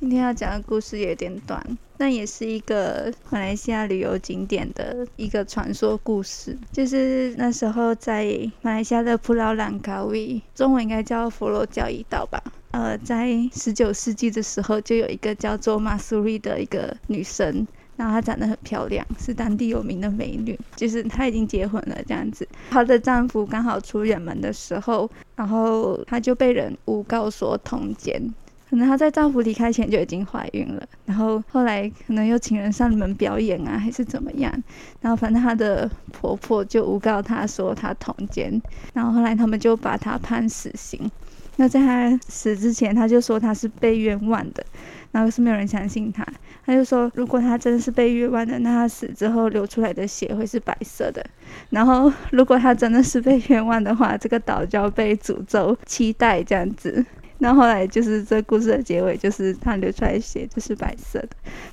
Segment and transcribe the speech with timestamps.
[0.00, 1.60] 今天要讲的故事有点短，
[1.96, 6.56] 但也是一个马来西亚旅游景点的一个传说故事。
[6.70, 8.24] 就是那时候在
[8.62, 12.40] 马来西亚的普劳兰卡威，中文应该叫佛罗交易岛吧。
[12.70, 20.56] 呃，在十九世纪的时候，就有一个叫做马苏瑞的一个女生，然后她长得很漂亮，是当地有名的美女。
[20.76, 28.32] 就是她已经结婚了这样子，她的丈夫刚好出远门的时候，然后她就被人诬告说通奸。
[28.68, 34.52] 可能她在丈夫离开前就已经怀孕了，然后后来可能又请人上门表演啊，还是怎么样，
[35.00, 38.60] 然后反正她的婆婆就诬告她说她通奸，
[38.92, 41.10] 然后后来他们就把她判死刑。
[41.56, 44.64] 那在她死之前，她就说她是被冤枉的，
[45.10, 46.24] 然后是没有人相信她。
[46.64, 51.24] 她就说，如果她真的是被冤枉的，那她死之后流出来的血会是白色的。
[51.70, 57.04] 然后如果她真的是被冤枉的话，这个岛就要被诅咒期待这样子。
[57.38, 61.28] 那后来就是这故事的结尾，就是他流出来血就是白色的，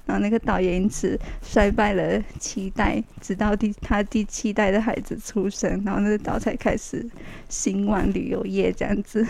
[0.05, 7.03] 然后那个岛也因此衰败了七代，直到第他第七代的孩子出生，然后那个岛才开始
[7.49, 9.25] 兴旺旅游业这样子。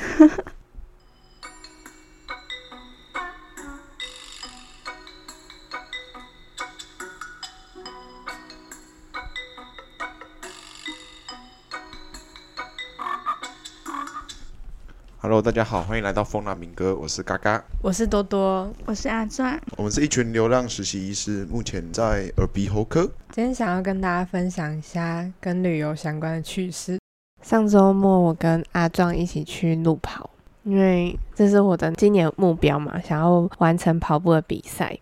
[15.25, 17.65] Hello，大家好，欢迎来到风浪民歌，我是嘎嘎。
[17.81, 23.09] 我是多多，我是阿壮，我们是一群流浪实习医师，目前在耳鼻喉科。
[23.31, 26.99] 今天想要跟大家分享一下跟旅游相关的趣事。
[27.41, 30.29] 上周末我跟阿壮一起去路跑，
[30.61, 34.95] 因为这是我的今年目标嘛，想要完成跑步的比赛。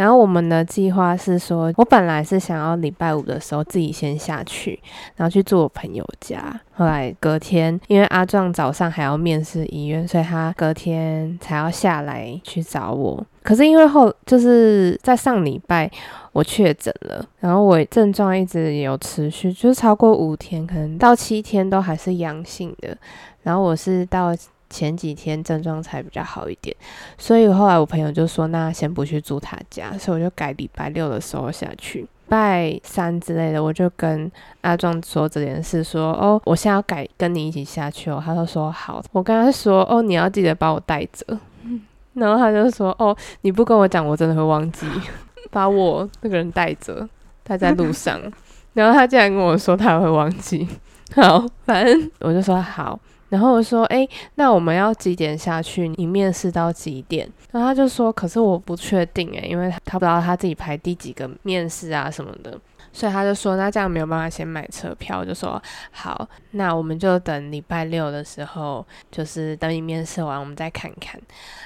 [0.00, 4.80] 然后我们的计划是说，我本来是想要礼拜五的时候自己先下去，
[5.14, 6.58] 然后去住我朋友家。
[6.72, 13.22] 后来隔天，因为阿壮早上还要面试医院，所以他隔天才要下来去找我。
[13.42, 15.90] 可是因为后就是在上礼拜
[16.32, 22.96] 我确诊了，然后我症状一直有持续，就是超过五天，可能到七天都还是阳性的。
[23.42, 24.34] 然后我是到。
[24.70, 26.74] 前几天症状才比较好一点，
[27.18, 34.30] 所以后来我朋友就说，那先不去住他家，所以我就改礼拜六的时候下去，拜三之类的，我就跟
[34.62, 41.38] 阿壮说这件事，说哦，我现在要改跟你一起下去哦，他就说好，我跟他说哦，你要记得把我带着，
[42.14, 44.86] 然后他就说哦，你不跟我讲，我真的会忘记。
[45.50, 47.08] 把我那个人带着，
[47.42, 48.20] 带在路上，
[48.72, 50.68] 然后他竟然跟我说他会忘记，
[51.12, 52.96] 好，反正我就说好。
[53.30, 55.88] 然后我说：“哎，那我们要几点下去？
[55.88, 62.60] 你面试到几点？”然后他就说：“可是我不确定诶，因为他不知道他自己排第几个面试啊什么的，
[62.92, 71.14] 所以他就说那这样没有办法先买车票。”就说：“好，那我们就等礼拜六的时候，就是等你面试完，我们再看看。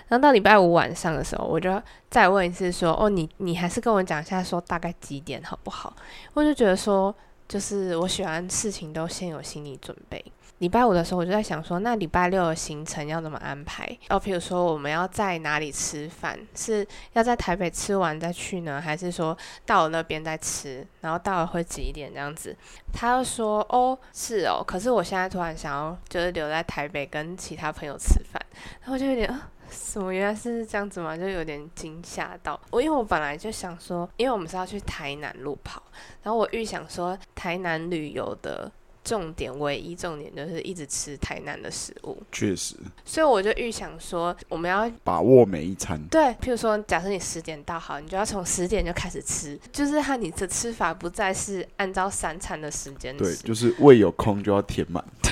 [0.08, 5.96] 然后到礼拜五晚上的时候，我就再问一次说：‘哦，你你还是跟我讲一下，说大概几点好不好？’
[6.34, 7.14] 我就觉得说，
[7.48, 10.22] 就是我喜欢事情都先有心理准备。”
[10.64, 13.86] 礼拜五的时候，我就在想说，那礼拜六的行程要怎么安排？
[14.08, 19.36] 哦，譬如说我们要在哪里吃饭，是要在台北吃完再去呢，还是说
[19.66, 22.56] 到了那边再吃，然后到了会几点这样子？
[22.94, 28.40] 他就说，哦，是哦，可是我现在突然想要就是留在台北跟其他朋友吃饭，
[28.80, 35.82] 然后就有点啊，什么原来是这样子嘛，就有点惊吓到我，因为我本来就想说，因为我们是要去台南路跑，
[36.22, 38.72] 然后我预想说台南旅游的。
[39.04, 46.00] 重点唯一重点就是一直吃台南的食物，确实，所以我就预想说，我们要把握每一餐。
[46.10, 55.04] 对，譬如说，假设你十点到好，你就要从十点就开始吃，就是它你的吃法不再是按照三餐的时间对，就是胃有空就要填满。
[55.22, 55.30] 对，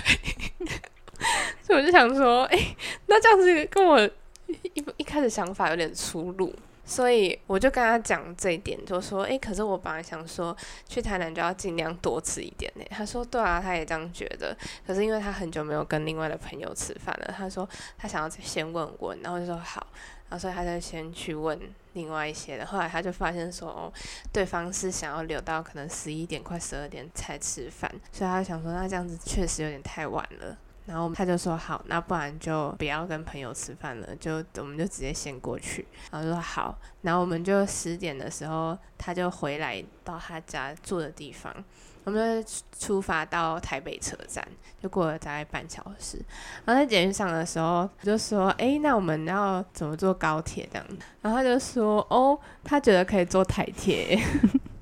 [1.62, 3.98] 所以我就想说，哎，那这样子跟我
[4.74, 6.54] 一一开始想法有点出入。
[6.84, 10.56] 所以我就跟他讲这一点，就说：“诶，可是我本来想说
[10.88, 14.56] 去台南就要尽量多吃一点呢。”他说：“对啊，他也这样觉得。
[14.86, 19.86] 可是因为他很久没有跟另外的朋友吃饭了，他说他想要先问问，然后就说好，
[20.28, 21.58] 然后所以他就先去问
[21.92, 22.66] 另外一些的。
[22.66, 23.92] 后来他就发现说，哦，
[24.32, 35.86] 对方是想要留到可能十一点快十二点才吃饭，所以他想说，那这样子确实有点太晚了。”然后他就说好，那不然就不要跟朋友吃饭了，就我们就直接先过去。
[36.10, 41.54] 然后说好，然后我们就十点的时候，他就回来到他家住的地方，
[42.04, 44.46] 我们就出发到台北车站，
[44.82, 46.20] 就过了大概半小时。
[46.64, 50.86] 然后在捷运上的时候，我就说，哎，那我们要怎么坐高铁这样？
[51.20, 54.20] 然后他就说，哦，他觉得可以坐台铁。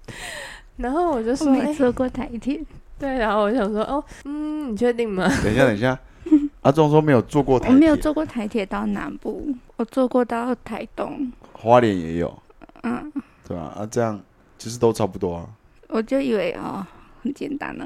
[0.79, 2.65] 然后我就说，没坐过台铁。
[3.01, 5.27] 对，然后我想说，哦，嗯，你确定吗？
[5.43, 5.99] 等一下，等一下，
[6.61, 11.33] 阿忠说没有坐过台我没有，坐过台铁到南部，我坐过到台东。
[11.55, 12.43] 花莲也有，
[12.83, 13.11] 嗯，
[13.49, 13.89] 对吧、啊？
[13.91, 14.21] 这样
[14.59, 15.47] 其实都差不多啊。
[15.89, 16.87] 我就以为哦，
[17.23, 17.85] 很简单呢、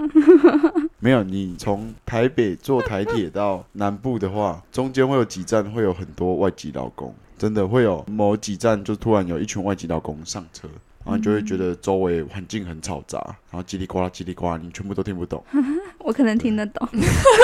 [0.99, 10.69] 没有，你从台北坐台铁到南部的话，中间会有几站会有很多外籍劳工，真的会有某几站就突然有一群外籍劳工上车，
[11.05, 13.19] 然后你就会觉得周围环境很嘈杂，
[13.51, 15.45] 然后叽里呱啦叽里呱啦，你全部都听不懂。
[15.99, 16.89] 我可能听得懂。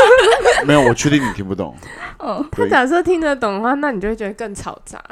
[0.66, 1.74] 没有，我确定你听不懂。
[2.18, 5.02] 哦，他，假设听得懂的话，那你就会觉得更嘈杂，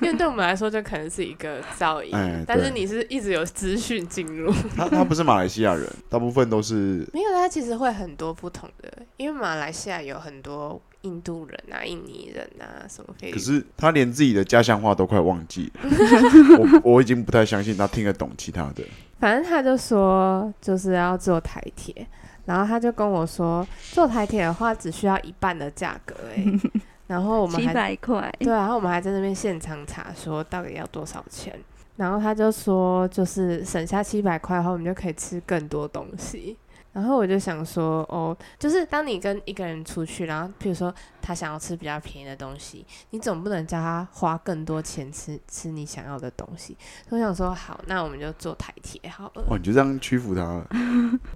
[0.00, 4.52] 因为对我们来说就可能是一个噪音，哎但是对你是一直有资讯进入。
[4.76, 13.44] 他他不是马来西亚人，大部分都是没有，他其实会很多不同的，因为马来西亚有很多印度人啊、印尼人啊，什么菲律可宾。
[13.44, 15.90] 是他连自己的家乡话都快忘记了，
[16.84, 18.82] 我我已经不太相信他听得懂其他的。
[19.18, 22.06] 反正他就说就是要坐台铁，
[22.44, 26.44] 然后他就跟我说，坐台铁的话只需要一半的价格哎、
[27.06, 28.32] 然后我们七还百块。
[28.40, 31.58] 对啊，然后我们还在那边现场查说到底要多少钱，
[31.96, 36.56] 然后他就说就是省下七百块的话，我们就可以吃更多东西。
[36.96, 46.74] 然后我就想说，哦，就是当你跟一个人出去，然后譬如说他想要吃比较便宜的东西，你总不能叫他花更多钱吃吃你想要的东西。
[47.06, 49.44] 所以我想说，好，那我们就坐台铁好了。
[49.46, 50.66] 哦，你就这样屈服他了。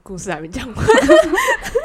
[0.02, 0.86] 故事还没讲完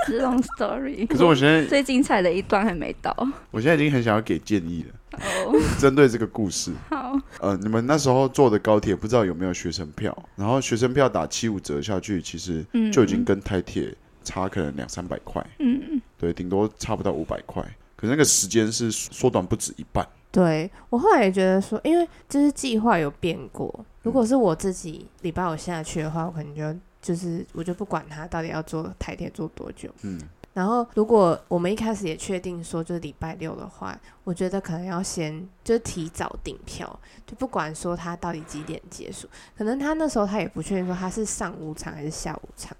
[0.10, 1.06] ，long story。
[1.12, 3.14] 可是我现在最精彩的一段还没到。
[3.52, 6.72] 我现在已经很想要给建议了，哦， 针对这个故事。
[6.90, 17.64] 好，呃，你们那时候坐的高铁不知道有没有学生票，然后学生票打七五折下去，其实嗯就已经跟台铁差可能两三百块，嗯，对，顶多差不到五百块。
[17.96, 20.06] 可是那个时间是缩短不止一半。
[20.32, 23.86] 对我后来也觉得说，因为就是计划有变过。
[24.02, 29.90] 如果是我自己礼拜五下去的话，我可能就就是我就不管他到底要坐台铁坐多久。
[30.02, 30.20] 嗯，
[30.56, 33.94] 然后如果我们一开始也确定说就是礼拜六的话，
[34.24, 36.98] 我觉得可能要先就是提早订票，
[37.28, 42.76] 就不管说他到底几点结束，可能他那时候他也不确定说他是上午场还是下午场，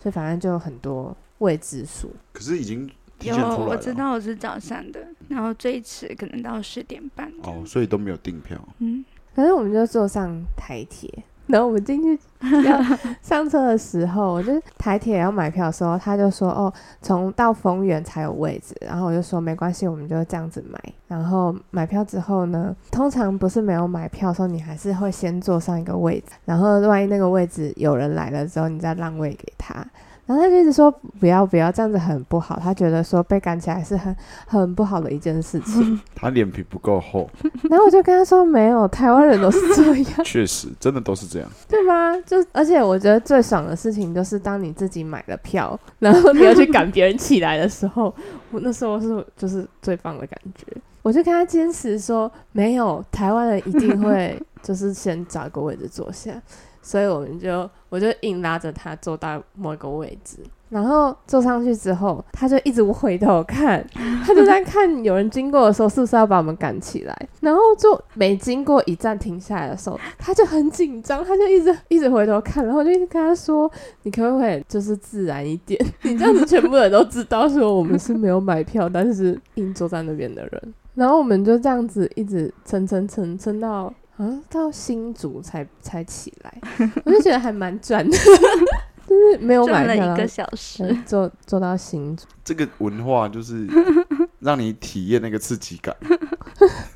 [0.00, 2.10] 所以反正就有很多未知数。
[2.32, 3.64] 可是已经提有前出来了。
[3.66, 7.30] 我知道我是早上的，然后最迟可能到十点半。
[7.42, 8.58] 哦，所以都没有订票。
[8.78, 9.04] 嗯，
[9.36, 12.18] 可是我们就坐上台铁， 然后我们进去
[12.64, 12.80] 要
[13.20, 20.80] 上车的时候，我就台铁要买票的时候，他就说哦，从到丰原才有位置，然后我就说没关系，我们就这样子买。
[21.08, 29.84] 然后买票之后呢，通常不是没有买票的时候，你还是会先坐上一个位置，然后万一那个位置有人来了之后，你再让位给他。
[30.30, 30.88] 然后他就一直说
[31.18, 32.56] 不要不要，这样子很不好。
[32.62, 34.16] 他觉得说被赶起来是很
[34.46, 36.00] 很不好的一件事情。
[36.14, 37.28] 他脸皮不够厚，
[37.68, 40.04] 然后我就跟他说没有，台湾人都是这样。
[40.24, 41.50] 确实真的都是这样。
[41.68, 42.16] 对吗？
[42.24, 48.14] 就而且我觉得最爽的事情就是当你自己买了票，然后你要去赶别人起来的时候，
[48.52, 50.64] 我那时候是就是最棒的感觉。
[51.02, 56.40] 我就跟他坚持说，没有台湾人一定会就是先找一个位置坐下，
[56.82, 60.38] 所以我们就我就硬拉着他坐到某一个位置。
[60.68, 63.84] 然后坐上去之后，他就一直回头看，
[64.24, 67.28] 他就在看有人经过的时候是不是要把我们赶起来。
[67.40, 73.68] 然后就每经过一站停下来的时候，他就很紧张，他就一直一直回头看，然后就一直跟他说
[74.04, 75.84] ：“你可不可以就是自然一点？
[76.02, 86.60] 你这样子全部人都知道说我们是没有买票，但是硬坐在那边的人。”然后我们就这样子一直撑撑撑撑到好像到新竹才才起来，
[87.04, 88.14] 我就觉得还蛮赚的，
[89.08, 90.84] 就是没有买票，然后转了一个小时。
[90.84, 92.26] 嗯坐坐到新竹。
[92.44, 93.66] 这个文化就是
[94.40, 95.96] 让你体验那个刺激感。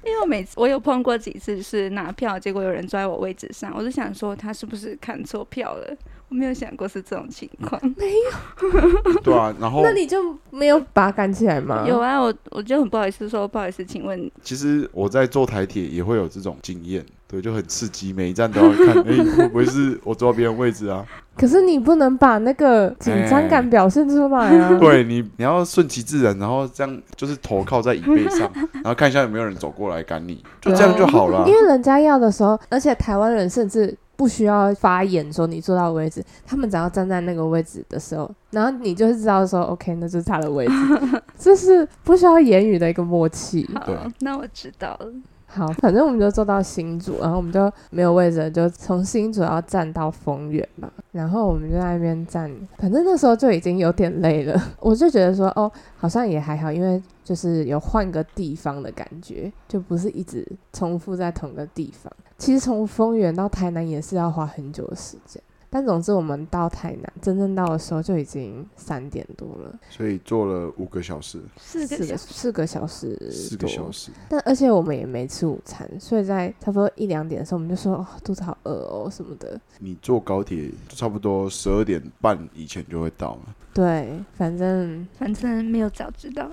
[0.04, 5.96] 因为我每次我有碰过几次是拿票，结果有人坐在我位置上，我就想说他是不是看错票了？
[6.28, 7.80] 我没有想过是这种情况。
[7.96, 10.18] 没有对啊，然后 那你就
[10.50, 11.84] 没有把它赶起来吗？
[11.86, 21.04] 有啊，我我就很不好意思说不好意思，请问其实我在坐台铁也会有这种经验，对，就很刺激，每一站都要看，哎、会不会是我坐到别人位置啊？
[21.36, 24.78] 可是你不能把那个紧张感表现出来啊！
[24.78, 31.52] 对 你，你要顺其自然，然后这样就是头靠在椅背上， 然后看一下有没有人走过来赶你，就这样就好了啊因。
[31.52, 40.72] 为人家要的时候，而且台湾人甚至不需要发言说你坐到位置，他们只要站在那个位置的时候，然后你就是知道说 OK，那就是他的位置，
[41.38, 43.68] 这是不需要言语的一个默契。
[43.74, 45.12] 好对，那我知道了。
[45.46, 50.90] 好，反正我们就坐到新组，然后我们就没有位置，就从新组要站到丰原嘛。
[51.12, 62.12] 然后我们就在那边站，反正那时候就已经有点累了， 我就觉得说，哦，好像也还好，因为就是有换个地方的感觉，就不是一直重复在同个地方。
[62.36, 74.10] 其实从丰原到台南也是要花很久的时间，但总之我们到台南真正到的时候就已经三点多了，所以坐了五个小时，四个四个小时，四个小时。
[74.28, 79.60] 但而且我们也没吃午餐，所以在差不多一两点的时候，我们就说、哦、肚子好饿哦什么的。
[79.78, 83.54] 你坐高铁差不多十二点半以前就会到了。
[83.72, 86.48] 对，反正反正没有早知道。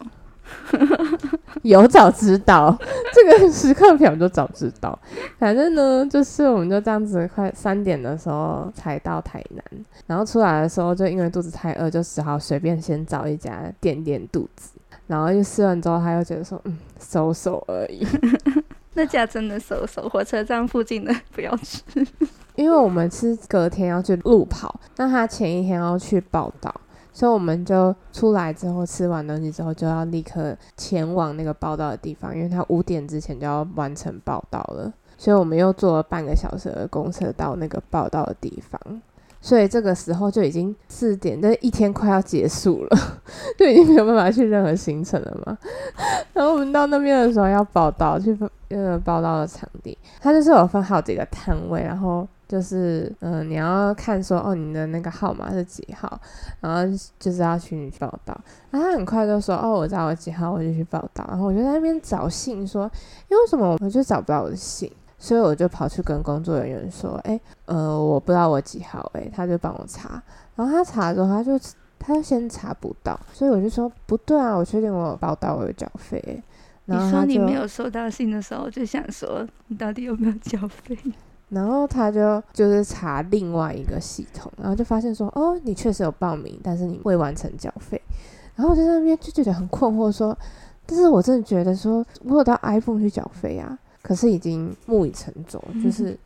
[1.63, 2.77] 有早知道
[3.13, 4.97] 这个时刻表就早知道。
[5.37, 9.63] 反正呢，就是我们就这样子，快三点的时候才到台南，
[10.07, 14.71] 然后出来的时候就因为肚子太饿，就只好随便先找一家垫垫肚子。
[15.07, 18.07] 然后就吃完之后，他又觉得说，嗯，收手而已。
[18.93, 21.81] 那家真的收手，火车站附近的不要吃。
[22.55, 26.73] 因为我们是隔天要去路跑，那他前一天要去报道，
[27.13, 39.01] 所以我们就出来之后吃完东西之后，就要立刻前往那个报道的地方，因为他五点之前就要完成报道了，所以我们又坐了半个小时的公车到那个报道的地方。
[39.43, 42.97] 所以这个时候就已经四点，这一天快要结束了，
[43.57, 45.57] 就已经没有办法去任何行程了嘛。
[46.31, 48.37] 然后我们到那边的时候要报道，去
[48.69, 56.19] 那个报道的场地，它就是有分好几个摊位，然后就是嗯、呃你要看说哦你的那个号码是几号，
[56.59, 56.81] 然后
[57.17, 58.37] 就是要去你报道。
[58.69, 61.25] 然后他很快就说哦我知道我几号，我就去报道。
[61.29, 62.83] 然后我就在那边找信说，
[63.29, 64.91] 因为为什么我就找不到我的信？
[65.17, 70.21] 所以我就跑去跟工作人员说，哎、呃，我不知道我几号、哎，他就帮我查，
[70.55, 71.57] 然后他查之后，他就
[71.97, 76.43] 他就先查不到，所以我就说不对啊，我确定我有报到，我有缴费、哎
[76.85, 80.97] 你说你没有收到信的时候，我就想说你到底有没有缴费？
[81.51, 88.01] 然后他就就是查另外一个系统，然后就发现说，哦，你确实有报名，但是你未完成缴费。
[88.55, 90.37] 然后我就在那边就觉得很困惑，说，
[90.85, 96.17] 但是我真的觉得说，我有到 iPhone 去缴费啊，可是已经木已成舟，就是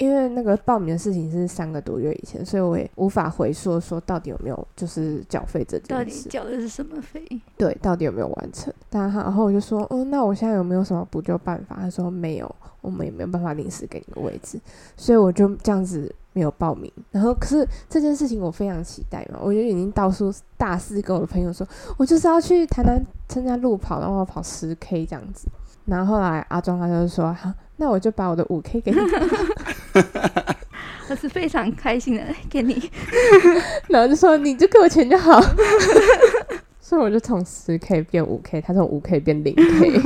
[0.00, 6.28] 因为那个报名的事情是三个多月以前，所以我也无法回溯说到底有没有就是缴费这到底件事。
[6.30, 7.22] 缴的是什么费？
[7.58, 8.72] 对，到底有没有完成？
[8.88, 11.76] 但然后我就说，嗯，那我现在有没有什么补救办法？
[11.78, 14.58] 他说没有，我们也没有办法临时给你个位置，
[14.96, 16.90] 所以我就这样子没有报名。
[17.10, 21.66] 然后可是这件事情我非常期待嘛，我就已经到处大肆跟我的朋友说，
[21.98, 25.46] 我就是要去台南参加路跑，然后我跑十 K 这样子。
[25.86, 28.98] 然后后来阿庄他就说，好，那我就把我的五 K 给你，
[31.10, 32.90] 我是非常开心的给你。
[33.88, 35.40] 然后就说你就给我钱就好。
[36.80, 40.02] 所以我就从十 K 变五 K，他从五 K 变零 K，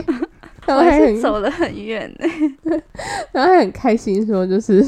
[0.66, 2.28] 然我还后还很是走了很远呢。
[3.32, 4.86] 然后他很开心说，就是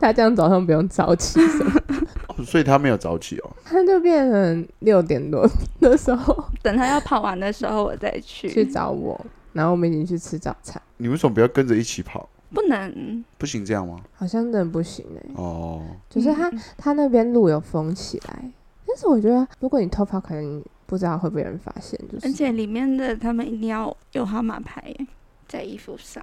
[0.00, 1.82] 他这样早上不用早起什么，
[2.28, 3.50] 哦所以他没有早起哦。
[3.62, 5.46] 他就变成六点多
[5.80, 8.48] 的时候等他要跑完的时候，我再去。
[8.48, 9.20] 去找我，
[9.52, 12.26] 然后我们一起去吃早餐，你为什么不要跟着一起跑？
[12.54, 14.00] 不能，不行这样吗？
[14.14, 18.50] 好像真的不行哎、哦，就是他嗯他那边路有封起来，
[18.86, 22.26] 但是我觉得如果你偷跑，可能不知道会被人发现，就是。
[22.26, 25.06] 而且里面的他们一定要有号码牌耶
[25.48, 26.22] 在衣服上，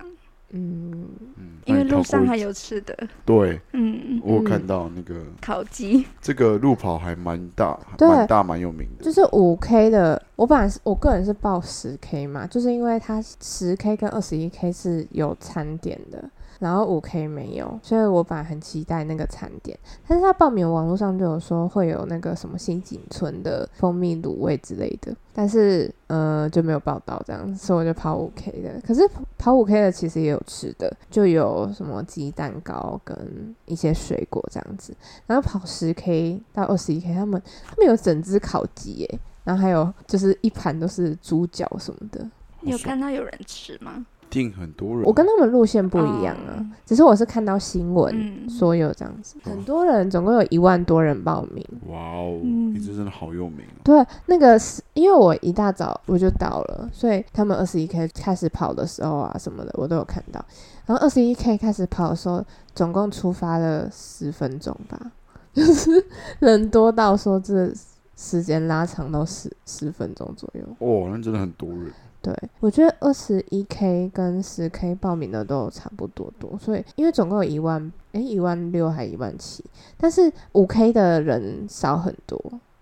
[0.54, 2.98] 嗯，嗯，因为路上还有吃的。
[3.26, 6.06] 对，嗯，我有看嗯到那个烤鸡。
[6.22, 9.04] 这个路跑还蛮大，对蛮大蛮有名的。
[9.04, 16.30] 就是五 K 的，我本来是我个人是报十 K 嘛，就是因为它十 K 跟二十一 K 是有餐点的，
[16.62, 19.76] 然后五 K 没有，所以我本来很期待那个餐点，
[20.08, 28.80] 但是他报名网络上就有说会有那个什么新景村的蜂蜜卤味之类的，但是呃就没有报到这样，所以我就跑五 K 的。
[28.86, 29.02] 可是
[29.40, 42.30] 跑五 K 的其实也有吃的，就有什么鸡蛋糕跟一些水果这样子，然后跑十 K 到二十一 K，他们他们有整只烤鸡耶，然后还有就是一盘都是猪脚什么的。
[42.64, 44.06] 你有看到有人吃吗？
[44.32, 51.64] 定很多人，我跟他们路线不一样啊，嗯只是我是看到新闻嗯说有这样子，很多人，总共有一万多人报名。
[51.88, 53.82] 哇哦，嗯你这真的好有名哦。
[53.84, 60.44] 对，那个是因为我一大早我就到了，所以他们二十一 K 开始跑的时候啊什么的，我都有看到。
[60.88, 65.12] 然后二十一 K 开始跑的时候，总共出发了十分钟吧，
[65.54, 65.92] 就是
[66.40, 67.72] 人多到说这
[68.16, 70.64] 时间拉长到十十分钟左右。
[70.80, 71.92] 哦，那真的很多人。
[72.22, 79.66] 对，我觉得二十一 K 跟十 K 报名的都差不多多，所以因为总共有一万，诶，一万六还一万七，
[79.98, 82.40] 但是五 K 的人少很多，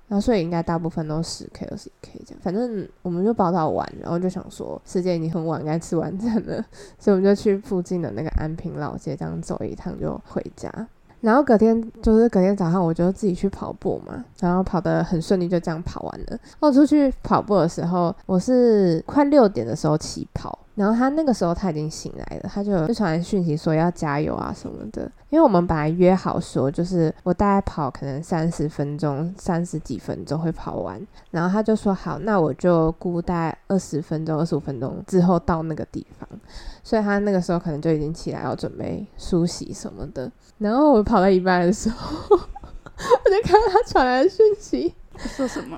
[0.10, 2.40] 然后所以应该大部分都十 K、二十一 K 这样。
[2.44, 6.66] 反正我们就报到完，然后就想说时间已经很晚，该吃晚餐了，
[6.98, 10.70] 所以我们就去附近的那个安平老街这样走一趟就回家。
[11.22, 16.40] 然后隔天就是隔天早上，我就自己去跑步嘛，然后跑得很顺利，就这样跑完了。
[16.60, 25.12] 我出去跑步的时候，我是快六点的时候起跑，然后他那个时候他已经醒来了，他就就传讯息说要加油啊什么的。
[25.30, 31.00] 因为我们本来约好说，就是我大概跑可能三十分钟、三十几分钟会跑完，
[31.30, 36.28] 然后他就说好，那我就估大概二十分钟、二十五分钟之后到那个地方，
[36.90, 40.32] 所以他那个时候可能就已经起来要准备梳洗什么的。
[40.58, 45.78] 然后我跑到一半的时候，我就看到他传来的讯息，说什么？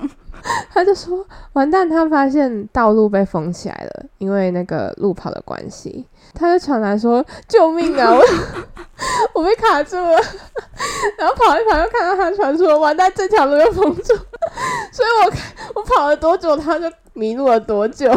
[0.69, 6.07] 他就说完蛋，他发现道路被封起来了，因为那个路跑的关系。
[6.33, 8.09] 他就传来说救命啊！
[8.13, 8.23] 我
[9.35, 10.17] 我被卡住了，
[11.17, 14.15] 然后跑一跑又看到他传说完蛋，这条路又封住，
[14.93, 15.33] 所以我
[15.75, 18.09] 我跑了多久，他就迷路了多久。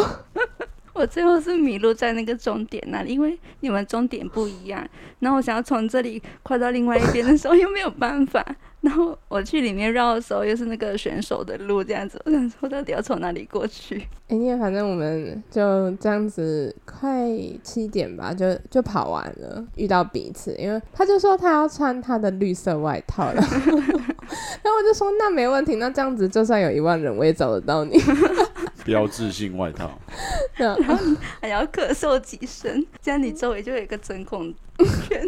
[0.95, 4.87] 我最后是迷路在那个终点那里，因为你们终点不一样，
[5.19, 8.45] 然后我想要从这里跨到另外一边的时候 又没有办法，
[8.81, 14.07] 然后我去里面绕的时候又是那个选手的路这样子，我想说到底要从哪里过去？
[14.29, 17.29] 哎，因为反正我们就这样子快
[17.63, 27.99] 七点吧，就就跑完了，遇到彼此，因为他就说他要穿他的绿色外套了， 然后我就说那没问题，那这样子就算有一万人我也找得到你。
[28.85, 29.91] 标志性外套，
[30.55, 30.97] 然后
[31.41, 35.23] 还要咳嗽几声，这样你周围就有一个针孔圈。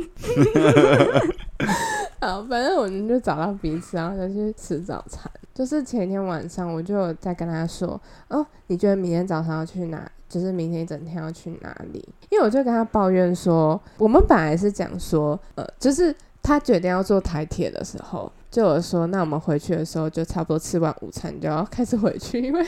[2.20, 5.30] 好，反正我们就找到彼此，然后就去吃早餐。
[5.54, 7.98] 就是前一天晚上，我就在跟他说
[8.28, 10.10] ：“哦，你觉得明天早上要去哪？
[10.28, 22.66] 就是明天一整天要去哪里？”因为我就跟他抱怨说，我们本来是讲说，呃，就是他决定要坐台铁的时候，就有说，那我们回去的时候就差不多吃完午餐就要开始回去，因为。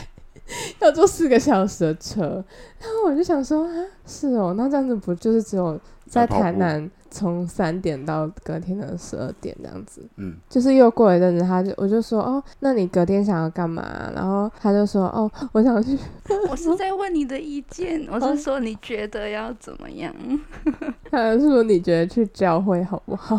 [0.81, 2.45] 要坐四个小时的车，
[2.81, 10.02] 然后我就想说啊，是哦，那这样子不就是只有在台南从三点到隔天的十二点这样子？
[10.17, 14.11] 嗯，就是又过一阵子，他就我就说哦，那你隔天想要干嘛？
[14.14, 15.99] 然后他就说哦，我想去。
[16.50, 20.14] 我是在问你的意见，我是说你觉得要怎么样？
[21.11, 23.38] 他是说你觉得去教会好不好？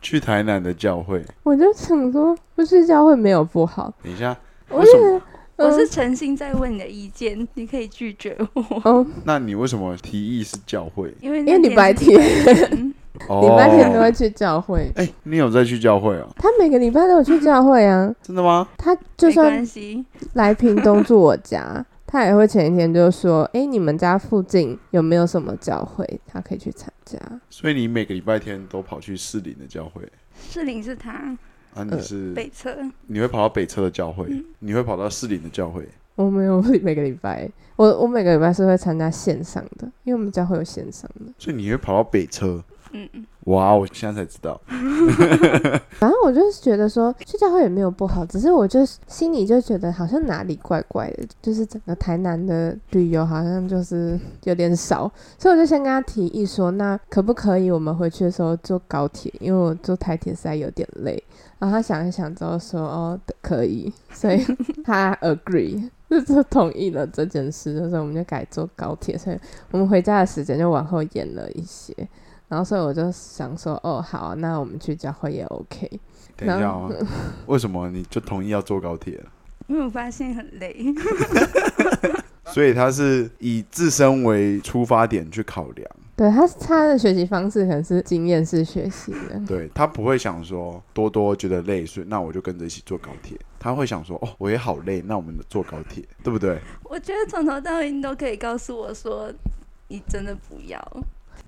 [0.00, 3.92] 去台南的教会，我就想说，不去教会没有不好。
[4.02, 4.36] 等一下，
[4.70, 5.22] 为什么？
[5.62, 9.06] 我是诚心在问你的意见，你可以拒绝我。
[9.24, 11.14] 那你为什么提议是教会？
[11.20, 14.90] 因为因为你白天，礼拜天 都会去教会。
[14.96, 16.28] 哎，你有在去教会啊？
[16.36, 18.12] 他每个礼拜都有去教会啊。
[18.22, 18.68] 真的吗？
[18.76, 19.64] 他就算
[20.34, 30.02] 来屏东住我家，他也会前一天就说：“哎，你们家附近有没有什么教会，他可以去参加？”所以你每个礼拜天都跑去士林的教会？
[30.50, 31.36] 士林是他。
[31.74, 32.70] 啊，你是北侧，
[33.06, 34.26] 你会跑到北车的教会，
[34.58, 35.88] 你会跑到士林的教会。
[36.14, 41.32] 我没有每个礼拜，我我每个礼拜是会参加线上的，因为我们教会有线上的。
[41.38, 42.62] 所以你会跑到北车。
[42.94, 43.74] 嗯嗯，哇！
[43.74, 44.60] 我现在才知道。
[45.98, 59.32] 反正我就是觉得说去教会也没有不好，只是我就心里就觉得好像哪里怪怪的，就是整个台南的旅游好像就是有点少，所以我就先跟他提议说，那可不可以我们回去的时候坐高铁？
[59.40, 61.24] 因为我坐台铁实在有点累。
[61.62, 64.44] 然后他想一想之后说，哦，可以，所以
[64.84, 65.88] 他 agree，
[66.26, 69.38] 就同意了这件事，就是我们就改坐高铁，所以
[69.70, 71.94] 我们回家的时间就往后延了一些。
[72.48, 75.88] 然后，所以我就想说，哦，好，那我们去教会也 OK。
[76.36, 76.90] 等一下啊，
[77.46, 79.30] 为什么你就同意要坐高铁了？
[79.68, 80.74] 因为我发现很累。
[82.52, 85.88] 所以他是以自身为出发点去考量。
[86.14, 89.40] 对他，他的学习方式可能是经验式学习的。
[89.46, 93.38] 对他不会想说多多觉得累，所以那我就跟着一起坐高铁。
[93.58, 96.58] 他会想说，哦，我也好累，那我们坐高铁，对不对？
[96.84, 99.32] 我觉得从头到尾你都可以告诉我说，
[99.88, 100.80] 你真的不要。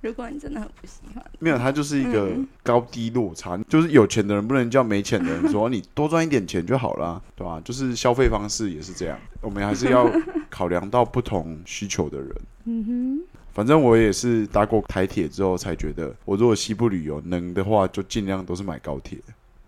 [0.01, 2.31] 如果你真的很不喜欢，没有，他就是一个
[2.63, 7.61] 高低落差，就是有钱的人不能叫没钱的人说你多赚一点钱就好了，对吧？
[7.65, 10.11] 就是消费方式也是这样，我们还是要
[10.51, 12.31] 考量到不同需求的人。
[12.65, 19.17] 嗯哼，反正我也是搭过台铁之后才觉得，我如果西部旅游能的话，就尽量都是买高铁。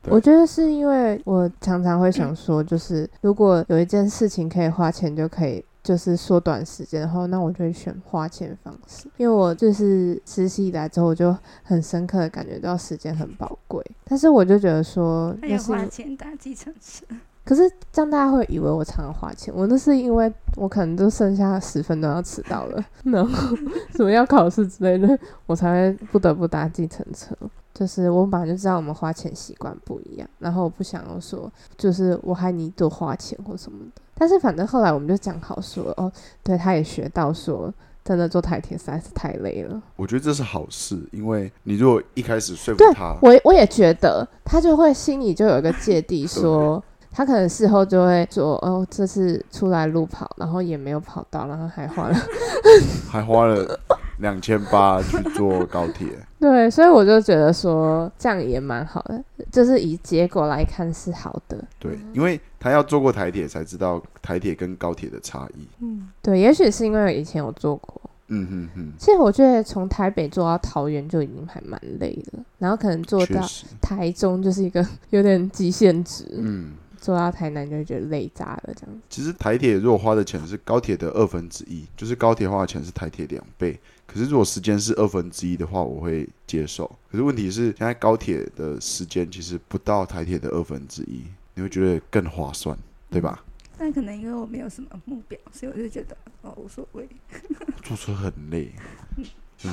[0.08, 5.64] 我觉得是因为我常常会想说，就是如果有一件事情可以花钱就可以。
[5.86, 13.80] 就是缩短时间，然后那我就会选花钱方式，因为我就是实习以来之后，我就很深刻的感觉到时间很宝贵。
[14.04, 17.06] 但是我就觉得说，那是花钱搭计程车。
[17.46, 23.56] 可是这样大家会以为我常常花钱，我那是因为我可能就剩下十分钟要迟到了， 然后
[23.94, 27.34] 什么要考试之类的，我才会不得不搭计程车。
[27.72, 34.02] 就是我本来就知道我们花钱习惯不一样，然后我不想要说，就是我害你多花钱或什么的。
[34.18, 36.10] 但是反正后来我们就讲好说，哦，
[36.42, 37.70] 对，他也学到说，
[38.02, 39.82] 真的坐台铁实在是太累了。
[39.94, 46.82] 我觉得这是好事，因为你如果一开始说服他，我我也觉得他就会心里就有一个芥蒂，说
[47.16, 52.16] 他可能事后就会说，哦，这次出来路跑，然后也没有跑到，然后还花了，
[53.10, 53.80] 还花了。
[54.18, 56.06] 两千八去坐高铁。
[56.40, 61.62] 对，所以我就觉得说这样也蛮好的，就是以结果来看是好的。
[61.78, 65.66] 对，因为他要坐过台铁才知道台铁跟高铁的差异。
[65.80, 67.98] 嗯，对，也许是因为以前有坐过。
[68.28, 68.92] 嗯哼哼。
[68.98, 73.42] 其实我觉得从台北坐到桃园就已经还蛮累了，然后可能坐到
[73.80, 76.26] 台中就是一个 有点极限值。
[76.38, 76.72] 嗯。
[77.06, 79.00] 坐到台南就会觉得累炸了，这样子。
[79.08, 83.78] 其实台铁如果花的钱是高铁的二分之一，就是高铁花的钱是台铁两倍。
[84.08, 86.84] 可是如果时间是二分之一的话，我会接受。
[87.08, 91.22] 可是问题是，现在高铁的时间其实不到台铁的二分之一，
[91.54, 92.76] 你会觉得更划算，
[93.08, 93.44] 对吧？
[93.78, 97.08] 但可能因为我没有什么目标，所以我就觉得哦无所谓。
[97.84, 98.72] 坐车很累。
[99.16, 99.24] 嗯，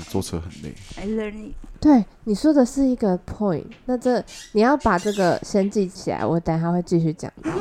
[0.09, 0.75] 坐车很累。
[0.97, 1.53] I learn it。
[1.79, 3.65] 对，你说的是一个 point。
[3.85, 7.51] 那这你要把这个先记起来，我等下会继续讲到。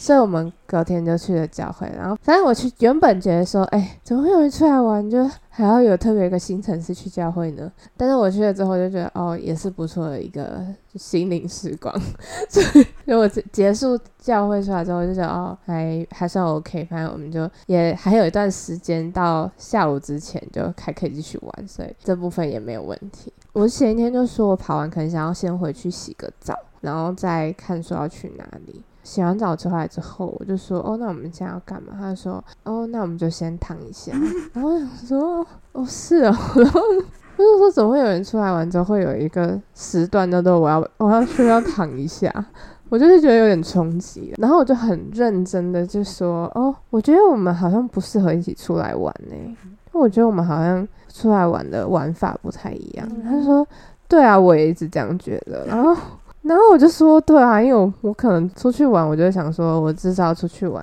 [0.00, 7.70] 所以我们隔天就去了教会，然后反正我去原本觉得说，哎，怎么会有人出来玩，就还要有特别一个新城市去教会呢？
[7.96, 11.92] 但是我去了之后就觉得，哦，也是不错的一个心灵时光。
[12.48, 12.62] 所
[13.06, 16.86] 以我结束教会出来之后，就觉得哦，还还算 OK。
[16.88, 23.32] 反正我们就也还有一段时间到下午之前就还可以继续玩，所以这部分也没有问题。
[23.52, 28.80] 我前一天就说我跑完可能想要先回去洗个澡，然后再看说要去哪里。
[29.02, 34.12] 洗完澡出来之后，我就说：“哦，那我们现在要干嘛？”他就说：“哦，那我们就先躺一下。
[34.52, 36.36] ”然后我想说：“哦，是哦。
[36.56, 42.32] ”然后我就说：“怎么会有人出来玩之后会有一个时段叫做我要我要需要躺一下？”
[42.90, 44.34] 我就是觉得有点冲击。
[44.38, 49.56] 然后我就很认真的就说：“哦，我觉得我们好像不适合一起出来玩呢。
[49.92, 53.66] 我觉得我们好像出来玩的玩法不太一样。”他说
[54.08, 55.94] ：“对啊，我也一直这样觉得。”然后。
[56.42, 60.82] 然后我就说，对啊，因为我我可能出去玩，我就想说，我至少出去玩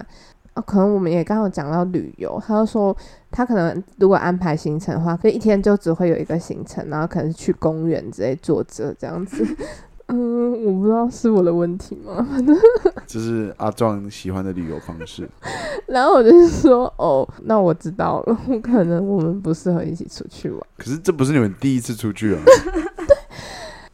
[0.54, 0.62] 啊。
[0.62, 2.96] 可能我们也刚好讲到旅游，他就说
[3.32, 9.46] 他可能如果安排行程的话，可以一天就只会有一个行程，然后可能是去公园之类坐着这样子。
[10.08, 12.28] 嗯，我不知道是我的问题吗？
[13.08, 15.28] 就是阿壮喜欢的旅游方式。
[15.88, 20.62] 然后我就说，哦，那我知道了，可能我们不适合一起出去玩。
[20.78, 22.42] 可是这不是你们第一次出去啊？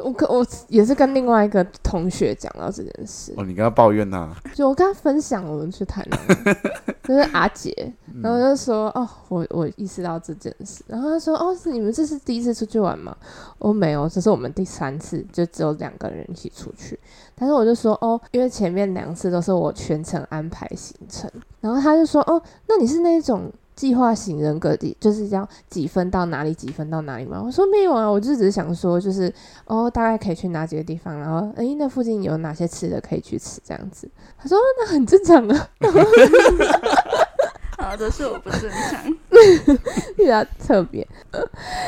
[0.04, 3.34] 我跟我也是跟另外一个同学讲到这件事。
[3.38, 6.56] 哦，你跟他抱怨呐，就我跟他分享我们去台南，
[7.04, 13.16] 就是阿杰，然后就说哦，我我意识到这件事，然后他说哦，是你们这是第一次出去玩吗？
[13.60, 17.00] 我没有，这是我们第三次，就只有两个人一起出去，
[17.36, 23.52] 但是我就说哦，因为前面两次都是我全程安排行程，然后他就说哦，那你是那种。
[23.76, 27.42] 计划型人格的，就是要几分到哪里，几分到哪里吗？
[27.44, 29.34] 我说没有啊，我就只是想说，就是
[29.66, 34.10] 哦，大概可以去哪几个地方，然后诶，那附近有哪些吃的可以去吃这样子。
[34.38, 35.70] 他说那很正常啊，
[37.82, 39.18] 好的是我不正常，
[40.16, 41.06] 比较特别。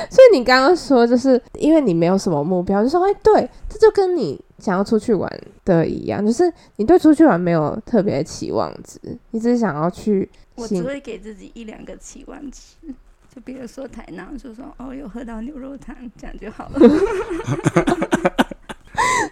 [0.09, 5.31] 所以你刚刚说，就是因为你没有什么目标，就说哎，对，这就跟你想要出去玩
[5.63, 8.99] 的一样，就是你对出去玩没有特别期望值，
[9.31, 10.29] 你只是想要去。
[10.55, 12.75] 我只会给自己一两个期望值，
[13.33, 16.79] 就比如说台南，就说哦，有喝到牛肉汤，这样就好了。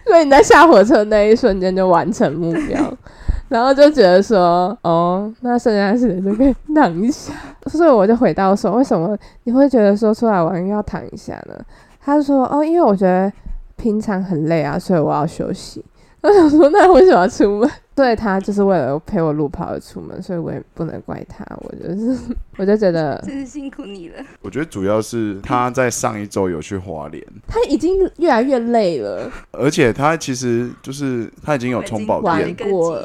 [0.04, 2.98] 所以你在下火车那一瞬间就完成目标，
[3.52, 7.34] 然后就觉得说哦，那剩下的时间就可以躺一下。
[7.66, 11.54] 所以我就回到说，为什么你会觉得说出来玩要躺一下呢？
[12.00, 13.30] 他就说哦，因为我觉得
[13.76, 15.84] 平常很累啊，所以我要休息。
[16.22, 17.70] 我想说，那为什么要出门？
[17.94, 21.44] 对他就是为了陪我路跑而出门，所以我也不能怪他。
[21.60, 22.18] 我就是，
[22.56, 24.24] 我就觉得真是辛苦你了。
[24.40, 32.98] 我觉得主要是他在上一周有去花莲，他已经越来越累了，而且他其实就是他已经有充饱电过，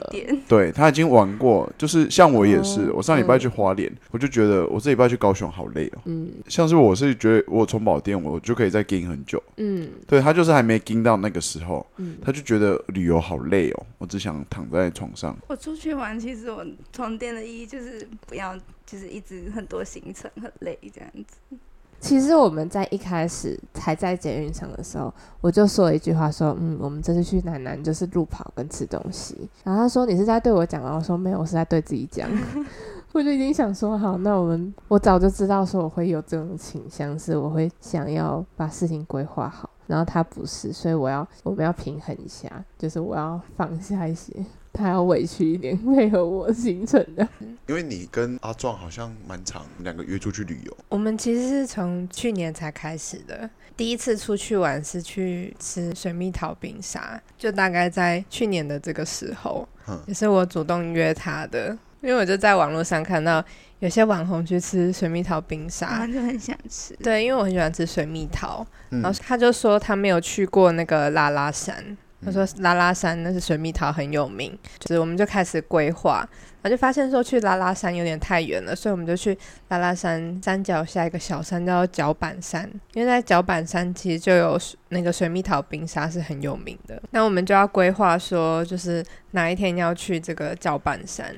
[0.48, 1.70] 对他已经玩过。
[1.78, 6.02] 就是像我也是，我上礼拜去花莲，我就觉得我这礼拜去高雄好累哦。
[6.06, 9.42] 嗯，像是我是觉得我充饱电，我就可以再盯很久。
[9.58, 11.86] 嗯，对他就是还没盯到那个时候，
[12.24, 14.77] 他就觉得旅游好累哦，我只想躺在。
[14.78, 21.58] 在床上，我出去玩，其实我充电的意义就是不要，就是一直很多行程很累这样子。
[22.00, 25.12] 其实我们在一开始才在捷运上的时候，
[25.42, 29.50] 我就说了一句话，说嗯，我们这次去南南就是路跑跟吃东西。
[29.64, 30.94] 然后他说你是在对我讲吗？
[30.96, 32.30] 我说没有，我是在对自己讲。
[33.14, 39.68] 我就已经想说好，那我们我早就知道说我会有这种倾向，是我会想要把事情规划好。
[39.88, 44.34] 然后他不是，所以我要我们要平衡一下，就是我要放下一些。
[44.78, 47.28] 他要委屈一点配合我行程的，
[47.66, 50.78] 因为你跟阿壮好像蛮长，两个约出去旅游。
[50.90, 59.68] 我们其实是从去年才开始的，第一次出去玩是去吃水蜜桃冰沙，就大概在去年的这个时候，
[60.06, 61.78] 也是我主动约他的。
[62.00, 63.44] 因为我就在网络上看到
[63.80, 66.96] 有些网红去吃水蜜桃冰沙，然后就很想吃。
[66.98, 76.28] 对，因为我很喜欢吃水蜜桃，嗯然后他就说他没有去过那个拉拉山，他说拉拉山那是水蜜桃很有名，就是我们就开始规划，
[76.62, 79.38] 然后就发现说去拉拉山有点太远了，所以我们就去
[79.70, 91.34] 拉拉山山脚下一个小山叫做脚板山，因为在脚板山其实就有那个水蜜桃冰沙是很有名的，那我们就要规划说就是哪一天要去这个脚板山。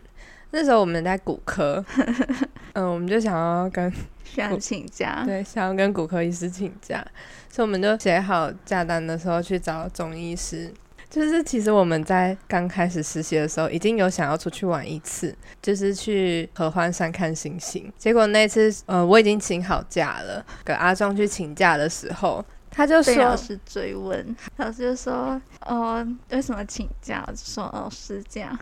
[0.52, 1.84] 那时候我们在骨科，
[2.74, 3.94] 嗯，我们就想要跟
[4.36, 7.06] 想请假， 对，想要跟骨科医师请假，
[7.50, 10.74] 所以我们就写好假单的时候去找中医师。
[11.10, 17.92] 就是其实我们在刚开始实习的时候，已经有想要出去玩一次，就是去合欢山看星星。
[17.98, 28.56] 结果那次，呃，我已经请好假了，跟阿壮去请假的时候，他就说，被老师追问，老师就说：“哦，为什么请假？”我就说：“哦，是这样。”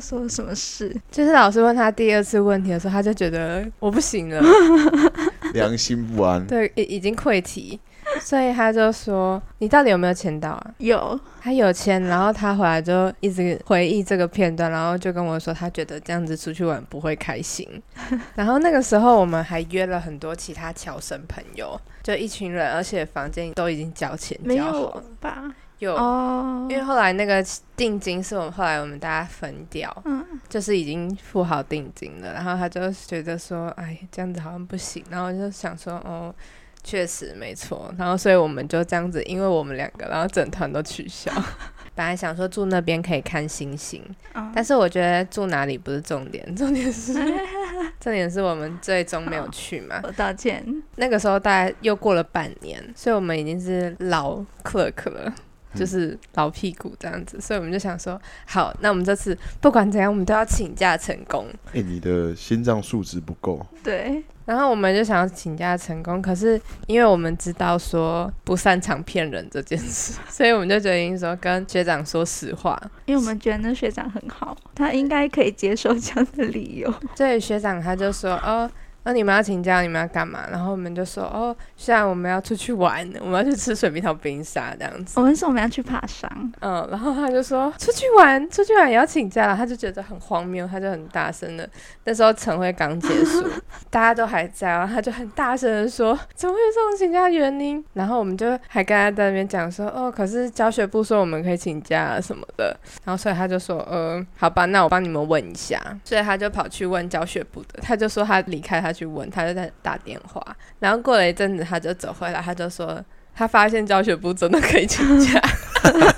[0.00, 0.94] 说什么事？
[1.10, 4.42] 就是老师问他第二次问题的时候，他就觉得我不行了，
[5.54, 6.46] 良心不安。
[6.46, 7.78] 对，已已经溃堤，
[8.20, 17.68] 所以他就说：“你到底有没有签到啊？”有，他有签，然后他回来就一直回忆这个片段，然后就跟我说，他觉得这样子出去玩不会开心。
[18.34, 25.04] 然后那个时候我们还约了很多其他侨生朋友，就一群人，而且房间都已经交钱没交好有了。
[25.20, 25.44] 吧？
[25.80, 27.44] 有，哦，因为后来那个
[27.76, 32.32] 定金是我们后来我们大家分掉，嗯，就是已经付好定金了。
[32.32, 35.04] 然后他就觉得说，哎，这样子好像不行。
[35.10, 36.34] 然后我就想说，哦。
[36.82, 41.30] 确实没错，然后所以我们就这样子，因为我们两个，然后整团都取消。
[41.94, 47.12] 本来想说住那边可以看星星，嗯但是我觉得住哪里不是重点，重点是
[48.00, 50.00] 重点是我们最终没有去嘛。
[50.04, 50.64] 我道歉。
[50.96, 55.30] 那个时候大概又过了半年，所以我们已经是老 clerk 了。
[55.74, 61.46] 就是老屁股这样子，所以我们就想说，好，那我们这次不管怎样，我们都要请假成功。
[61.72, 72.80] 哎、你的心脏素质不够，对，然后我们就想要请假成功，可是因为我们知道说不擅长骗人这件事， 所以我们就决定说跟学长说实话。
[73.06, 76.92] 因为我们觉得那学长很好，他应该可以接受这样的理由。
[77.14, 78.70] 所以学长他就说：“哦，
[79.02, 85.18] 那你们要请假，你们要干嘛？”然后我们就说：“哦，现在我们要出去玩，我们要去吃水蜜桃冰沙这样子。
[85.18, 91.68] 我们说我们要去爬山，”嗯，然后他就说：“出去玩，出去玩也要请假了。”他就觉得很荒谬，他就很大声的。
[92.04, 93.48] 那时候晨会刚结束，
[93.90, 110.44] 大家都还在，然后他就很大声的说：“怎么会有这种请假原因？”然后我们就还跟他在那边讲说：“哦，可是教学部说我们可以请假啊什么的。”然后所以他就说：“呃，好吧，那我帮你们问一下。”所以他就跑去问教学部的，他就说他离开他去问，他就在打电话。
[110.78, 113.02] 然后过了一阵子，他就走回来，他就说
[113.34, 115.40] 他发现教学部真的可以请假，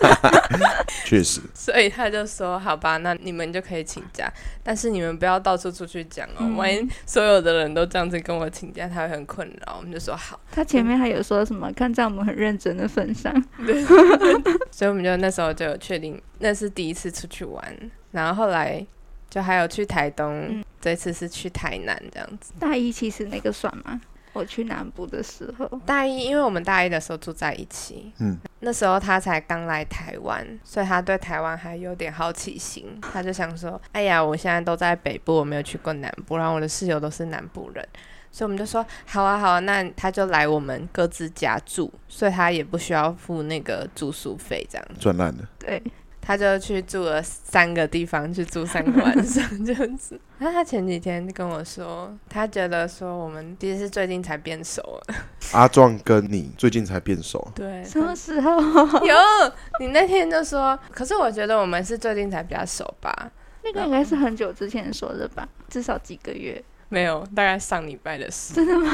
[1.04, 4.28] 确实， 所以他就说：“好吧，那你们就可以请假，
[4.62, 11.70] 但是你们不要到处出去讲哦，嗯万一所有的人都这样子跟我请假，他会很困扰。”我们就说好，他前面还有说什么？
[11.74, 13.32] 看在我们很认真的份上，
[13.64, 13.84] 对
[14.72, 17.62] 所以我们就那时候就有确定那是第一次出去玩，
[18.10, 18.84] 然后后来
[19.32, 20.64] 就还有去台东，嗯。
[20.82, 22.52] 这次是去台南这样子。
[22.58, 24.00] 大一其实那个算吗？
[24.32, 37.88] 我去南部的时候，大一，因为我们大一的时候住在一起，嗯，那时候他才刚来台湾，所以他对台湾还有点好奇心，他就想说，哎呀，我现在都在北部，我没有去过南部，然后我的室友都是南部人，
[38.32, 45.48] 所以我们就说，好啊，好啊，那他就来我们各自家住，所以他也不需要付那个住宿费，这样赚烂了。
[45.60, 45.80] 对，
[46.22, 50.18] 他就去住了三个地方，去住三个晚上 这样子。
[50.38, 55.14] 然后他前几天跟我说，他觉得说我们其实是最近才变熟了。
[55.52, 58.60] 阿壮跟你最近才变熟，对，什么时候？
[59.04, 59.14] 有
[59.80, 63.30] 你那天就说，可是我觉得我们是最近才比较熟吧？
[63.64, 66.62] 那个应该是很久之前说的吧，至少几个月。
[66.88, 68.52] 没有，大概上礼拜的事。
[68.52, 68.90] 真的吗？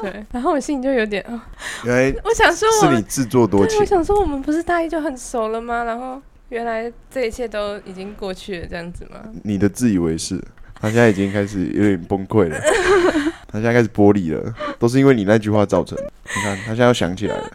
[0.00, 0.24] 对。
[0.32, 1.38] 然后我心里就有点，哦、
[1.84, 3.84] 原来我想说我，是你自作多对，情我。
[3.84, 5.84] 想说我们不是大一就很熟了吗？
[5.84, 6.18] 然后
[6.52, 9.22] 原来这一切都已经过去了，这样子吗？
[9.42, 10.38] 你的自以为是，
[10.78, 12.60] 他现在已经开始有点崩溃了，
[13.48, 16.04] 他现在开始玻璃了，都是因为你那句话造成的。
[16.04, 17.50] 你看，他现在又想起来了，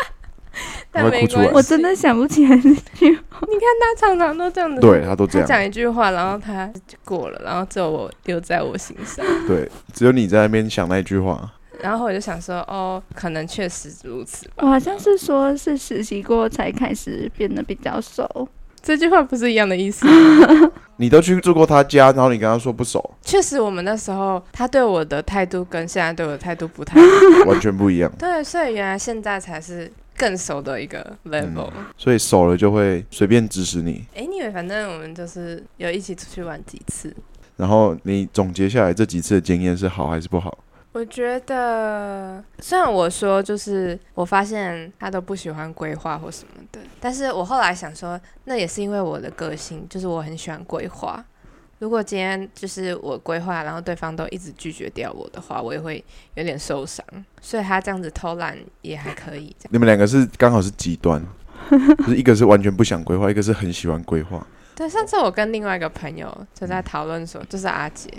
[0.90, 3.40] 但没会哭出来关系，我真的想不起来那句话。
[3.46, 9.22] 你看他常常都这样子，对他都这他样，讲一句话，然后他就过了，然后只有我留在我心上。
[9.46, 14.54] 对，只有你在那边想那一句话，然后我就想说，哦，可能确实如此吧。
[14.58, 18.48] 我好像是说，是实习过才开始变得比较熟。
[18.80, 20.06] 这句话不是一样的意思。
[20.96, 27.46] 你都去住过他家，然后你跟他说不熟，确实，我们那时候他对我的态度跟现在对我的态度不太一样。
[27.46, 28.10] 完全不一样。
[28.18, 31.68] 对，所以原来现在才是更熟的一个 level。
[31.96, 34.04] 所以熟了就会随便指使你。
[34.14, 37.14] 哎、你以为反正我们就是有一起出去玩几次，
[37.56, 40.56] 然后你总结下来这几次的经验是好还是不好？
[40.92, 51.24] 我觉得，虽然我说就是我发现他都不喜欢规划或什么的，但是我后来想说，那也是因为我的个性，就是我很喜欢规划。
[51.78, 57.04] 如果今天就是我规划，然后对方都一直拒绝掉我的话，我也会有点受伤。
[57.40, 61.24] 所以他这样子偷懒也还可以，这样你们两个是刚好是极端，
[61.70, 64.44] 就是一个是完全不想规划，一个是很喜欢规划。
[64.74, 68.10] 对，上次我跟另外一个朋友就在讨论说，就是阿杰，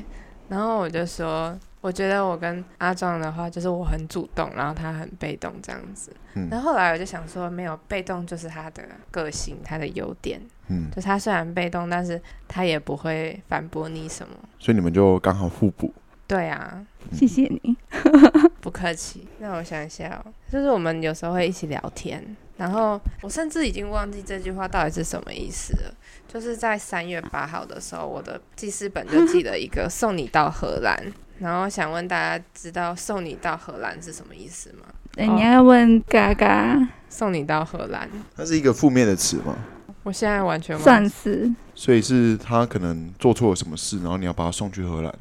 [0.48, 6.12] 然后我就说，我觉得我跟阿壮的话，就是我很主动，然后他很被动这样子。
[6.34, 14.36] 嗯然后后来我就想说，没有被动就是他的个性，他的优点，嗯，就他虽然被动，但是他也不会反驳你什么。
[14.60, 15.94] 所以你们就刚好互补。
[16.28, 17.76] 对啊，谢谢你。
[18.62, 19.28] 不客气。
[19.40, 22.24] 那我想一下、哦，就是我们有时候会一起聊天，
[22.58, 25.94] 然后我甚至已经忘记这句话到底是什么意思了。
[26.28, 31.04] 就是在三月八号的时候，我的记事本就记了一个“送你到荷兰”，
[31.40, 34.86] 然后想问大家，知道“送你到荷兰”是什么意思吗？
[35.18, 36.78] 欸，你要问嘎嘎，
[37.10, 39.56] 送你到荷兰，它是一个负面的词吗，
[40.04, 41.52] 我现在完全忘算是。
[41.74, 45.14] 所以是他可能做错了什么事，然后你要把他送去荷兰，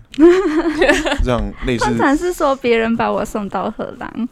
[1.23, 4.29] 这样类似通常是说别人把我送到荷兰，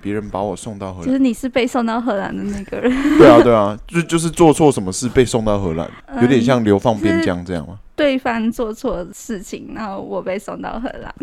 [0.00, 1.06] 别人把我送到荷兰。
[1.06, 7.78] 就是你是被送到荷兰的那个人，对啊，对啊，就就是做错什么事被送到荷兰，有点像流放边疆这样吗？
[7.94, 11.14] 对方做错事情，然后我被送到荷兰。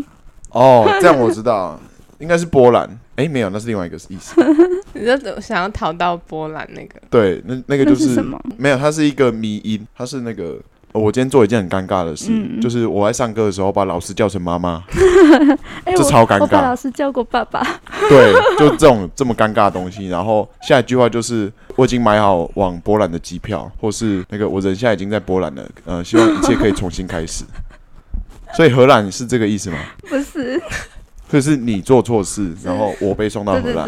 [0.49, 1.79] 哦，这样我知道，
[2.19, 2.89] 应该是波兰。
[3.15, 4.33] 哎，没有，那是另外一个意思。
[4.93, 8.39] 你就想要逃到波兰那个，对，那那个那就是什么？
[8.57, 10.59] 没有，它是一个迷音，它是那个。
[10.93, 14.81] 哦我今天做一件很尴尬的事，嗯就是我在上课的时候把老师叫成妈妈，
[15.85, 17.61] 这超尴尬我把尬老师叫过爸爸，
[18.07, 20.07] 对，就这种这么尴尬的东西。
[20.07, 27.43] 然后下一句话就是我已经买好往波兰的机票，或是那个我人现在已经在波兰了，呃，希望一切可以重新开始。
[28.55, 29.77] 所以荷兰是这个意思吗？
[30.07, 30.61] 不是？
[31.33, 33.87] 就是你做错事，然后我被送到荷兰，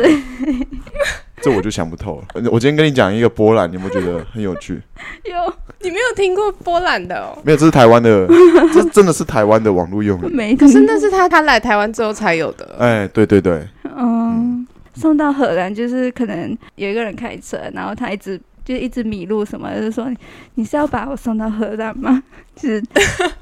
[1.44, 2.50] 这我就想不透了。
[2.52, 4.82] 我今天跟你讲一个波兰，你有没有觉得很有趣？
[5.26, 7.38] 有你没有听过波兰的哦？
[7.44, 8.26] 没有，这是台湾的，
[8.74, 10.28] 这真的是台湾的网络用语。
[10.34, 10.56] 没？
[10.58, 12.76] 可是那是他他来台湾之后才有的。
[12.80, 13.62] 哎，对对对，
[13.96, 20.12] 嗯，送到荷兰就是可能有一个人开车，然后他一直就一直迷路什么就是说
[20.56, 22.22] 你是要把我送到荷兰吗？
[22.56, 22.82] 就是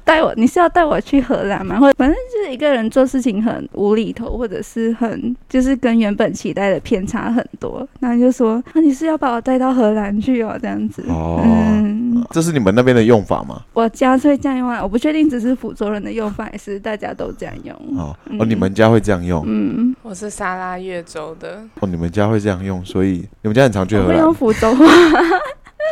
[0.02, 1.78] 带我，你是要带我去荷兰吗？
[1.80, 11.04] 或者反正就是一个人做事情很无厘头，或者是很就是跟原本期待的偏差很多，然后就说啊你是要把我带到荷兰去哦，这样子。
[11.08, 13.62] 哦嗯，这是你们那边的用法吗？
[13.72, 17.74] 我家是会这样用啊，我不确定只是福州人的用法，还是大家都这样用。
[17.98, 19.44] 哦嗯哦，你们家会这样用？
[19.46, 24.34] 嗯，我是沙拉越州的，哦，你们家会这样用，所以你们家很常去荷兰会用？
[24.34, 24.84] 福州话，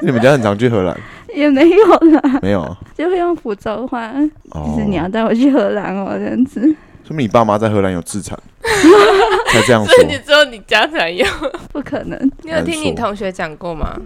[0.02, 0.98] 你们家很常去荷兰？
[1.34, 2.76] 也没有啦，没有啊？
[2.96, 4.12] 就会用福州话，
[4.50, 6.60] 哦就是你要带我去荷兰哦，这样子。
[7.04, 8.38] 说明你爸妈在荷兰有资产，
[9.50, 10.22] 才这样所以你说。
[10.24, 11.26] 只有你家才有。
[11.72, 13.98] 不可能你有听你同学讲过吗？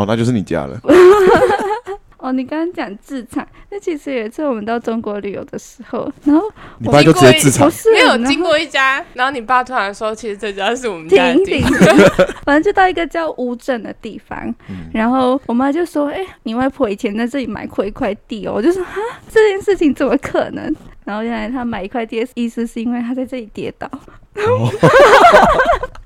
[0.00, 0.80] 好，那就是你家了。
[2.16, 2.32] 哦！
[2.32, 6.42] 你刚刚讲自产，那其实有一次我们到中国旅游的时候，然后
[6.78, 11.66] 你爸就直接自产不，是没有经过一家，然后你爸突然说，其实这家是我们家的停地停，
[12.44, 23.90] 反正就到一个叫乌镇的地方，嗯然后我妈就说：“哎、你外婆以前在这里买过一块地哦。”我就说：“哈，这件事情怎么可能？”然后原来他买一块地的意思是因为他在这里跌倒。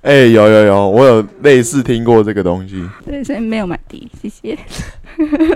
[0.03, 2.87] 哎、有有有，我有类似听过这个东西。
[3.07, 4.59] 对，所以没有买地，谢谢。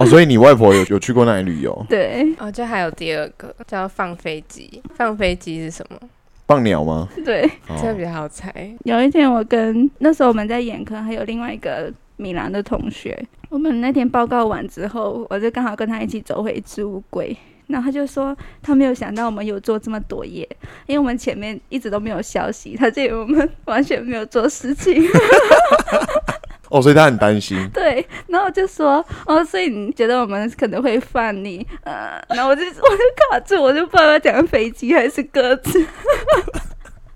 [0.01, 1.87] 哦，所以你外婆有有去过那里旅游？
[1.89, 4.83] 对哦，就还有第二个叫放飞机。
[4.95, 5.99] 放飞机是什么？
[6.47, 7.07] 放鸟吗？
[7.25, 8.51] 对，哦，这个比较好猜。
[8.85, 17.37] 有一天我跟那时候我们在眼科，还有另外一个米兰的同学，我们那天报告完之后，我就刚好跟他一起走回置物柜。
[17.69, 20.49] 然后他就说，他没有想到我们有做这么多页，
[20.87, 25.03] 因为我们前面一直都没有消息，他就以为我们 完全没有做事情。
[26.71, 27.57] 哦，所以他很担心。
[27.73, 35.87] 对，然后我就说，哦，所以你觉得我们可能会犯你，呃，然后我就我就卡住，我就不知道要讲飞机还是鸽子。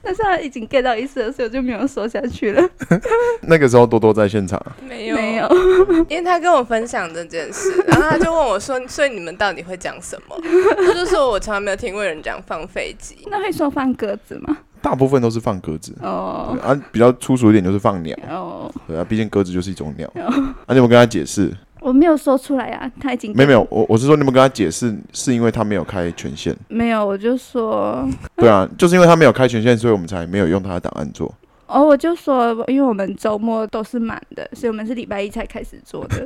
[0.03, 2.69] 但是他已经 get 到意思了，所以我就没有说下去了。
[3.43, 5.49] 那个时候多多在现场，没有，没有，
[6.09, 10.37] 因为他跟我分享这件事，然后他就问我说：“所以你们到底会讲什么？”
[10.85, 13.17] 他就说：“我从来没有听过有人讲放飞机。
[13.31, 14.57] 那会说放鸽子吗？
[14.81, 15.95] 大部分都是放鸽子。
[16.03, 20.09] 哦对啊，比较粗俗一点就是放鸟，哦，对啊，毕竟鸽子就是一种鸟。
[20.17, 20.27] 啊，
[20.69, 21.53] 你有没有跟他解释？
[21.83, 26.55] 我没有说出来啊，他已经没有没有，我我是说你们跟他解释，是因为他没有开权限。
[26.69, 31.33] 没有，我就说对啊，就是因为他没有开权限，所以我们才没有用他的档案做。
[31.73, 36.25] 哦，我就说，因为我们周末都是满的，所以我们是礼拜一才开始做的。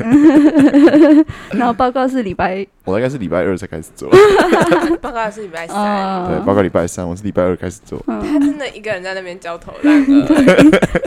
[1.52, 4.08] 然后报告是礼拜，我应该是礼拜二才开始做，
[5.00, 8.02] 报告是礼拜三，呃，对，报告礼拜三，我是礼拜二开始做。
[8.06, 10.26] 嗯他真的一个人在那边焦头烂额，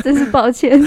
[0.03, 0.81] 真是抱歉。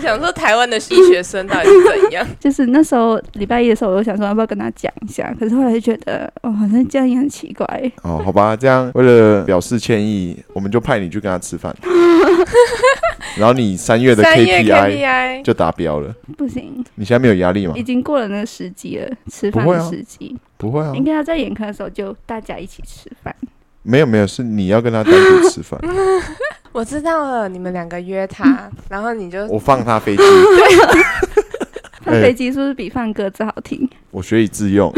[0.00, 2.26] 想说台湾的医学生到底是怎样？
[2.40, 7.64] 就是那时候礼拜一的时候，我就想说要不要跟他讲一下，可是后来就觉得，哦，好像这样也很奇怪。
[8.02, 11.63] 哦，好吧，这样为了表示歉意，我们就派你去跟他吃饭，
[13.38, 16.14] 然后你三月的三月 KPI 就达标了。
[16.36, 17.82] 不行，你现在没有压力吗已？
[17.82, 20.36] 经过了那个时机了，吃饭不会啊的时机。
[20.56, 23.34] 不会啊应，该要在眼科的时候就大家一起吃饭。
[23.82, 25.78] 没有没有，是你要跟他单独吃饭，
[26.72, 30.22] 我知道了，你们两个约他，然后你就我放他飞机，
[32.02, 33.86] 放飞机是不是比放鸽子好听？
[34.10, 34.92] 我学以致用。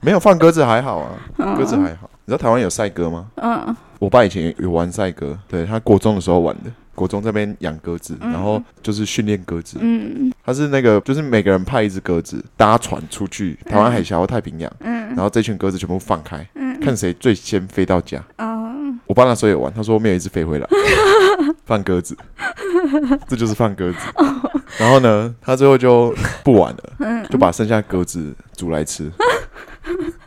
[0.00, 2.08] 没有放鸽子还好啊，嗯鸽子还好。
[2.24, 3.26] 你知道台湾有赛鸽吗？
[3.36, 6.70] 嗯我爸以前有玩赛鸽，对他国中的时候玩的。
[6.92, 9.78] 国中这边养鸽子，嗯然后就是训练鸽子。
[9.80, 18.22] 嗯他是那个，就是每个人派一只鸽子搭船出去台湾海峡或太平洋，嗯然后这群鸽子全部放开，嗯看谁最先飞到家。
[18.38, 18.74] 哦，
[19.06, 20.68] 我爸那时候也玩，他说没有一只飞回来，
[21.64, 22.16] 放鸽子，
[23.28, 23.98] 这就是放鸽子。
[24.78, 29.10] 然后呢，他最后就不玩了，嗯，就把剩下的鸽子煮来吃，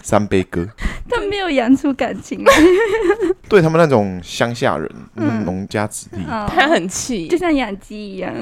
[0.02, 0.66] 三杯鸽。
[1.16, 2.44] 他没有养出感情。
[2.44, 2.54] 来，
[3.48, 4.90] 对他们那种乡下人，
[5.46, 6.46] 农家子弟，哦。
[6.48, 7.28] 他很气。
[7.28, 8.34] 就，像养鸡一样。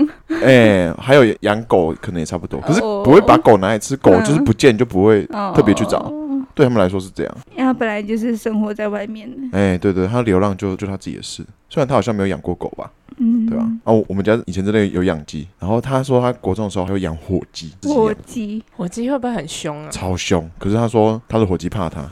[0.41, 3.01] 哎、还有养狗可能也差不多，可是哦。
[3.03, 5.51] 不会把狗拿来吃，狗嗯就是不见就不会哦。
[5.55, 6.11] 特别去找，
[6.53, 7.37] 对他们来说是这样。
[7.51, 9.57] 因为他本来就是生活在外面的。
[9.57, 19.89] 哎、对对，他流浪就就他自己的事，虽然他好像没有养过狗吧，嗯，对吧、哦，我们家以前真的有养鸡，然后他说他国中的时候还有养火鸡，火鸡，火鸡会不会很凶啊？
[19.91, 22.09] 超凶，可是他说他的火鸡怕他，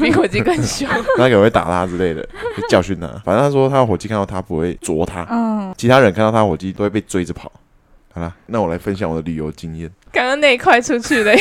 [0.00, 0.88] 比火鸡更凶。
[0.88, 2.22] 他可能会打他之类的，
[2.56, 3.06] 就教训他。
[3.24, 7.50] 反正他说他的火鸡看到他不会啄他，嗯，其他人看到他火鸡都会被追着跑。
[8.12, 9.90] 好啦，那我来分享我的旅游经验。
[10.12, 11.32] 刚刚那一块出去了，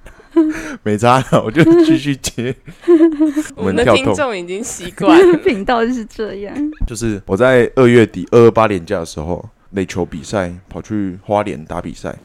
[0.82, 2.54] 没差了，我就继续接。
[3.54, 5.38] 我们的听众已经习惯了。
[5.38, 6.54] 频道就是这样。
[6.86, 12.16] 就是我在二月底二二八年假的时候，垒球比赛跑去花莲打比赛，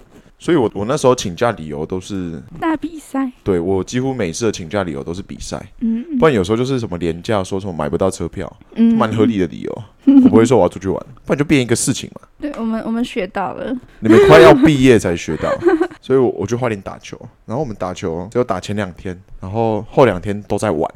[0.44, 9.84] 所以我我那时候请假理由都是，大比赛，对我几乎每次的请假理由都是比赛，嗯不然有时候就是什么廉价，说什么买不到车票，嗯蛮合理的理由。
[10.06, 12.28] 我不会说我要出去玩，不然就变一个事情嘛。
[12.41, 13.74] 对我们，我们学到了。
[14.02, 15.50] 你们快要毕业才学到，
[16.02, 20.94] 所以我我去花莲打球，然后我们打球只有打前两天，然后后两天都在玩。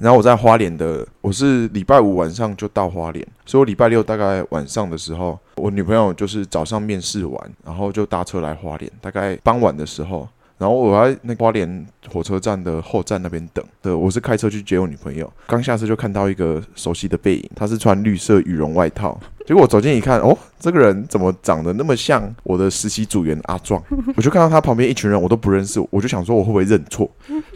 [0.00, 10.26] 然后我在花莲的，我是礼拜五晚上就到花莲，所以我礼拜六大概晚上的时候，我女朋友就是早上面试完，然后就搭车来花莲，大概傍晚的时候。
[10.56, 15.30] 然后我在那花莲火车站的后站那边等的，我是开车去接我女朋友。
[15.46, 19.18] 刚下车就看到一个熟悉的背影，她是穿绿色羽绒外套。
[19.46, 23.82] 结果我走近一看，哦，这个人怎么长得那么像我的实习组员阿壮？
[24.14, 27.10] 我就看到他旁边一群人，我都不认识，我就想说我会不会认错？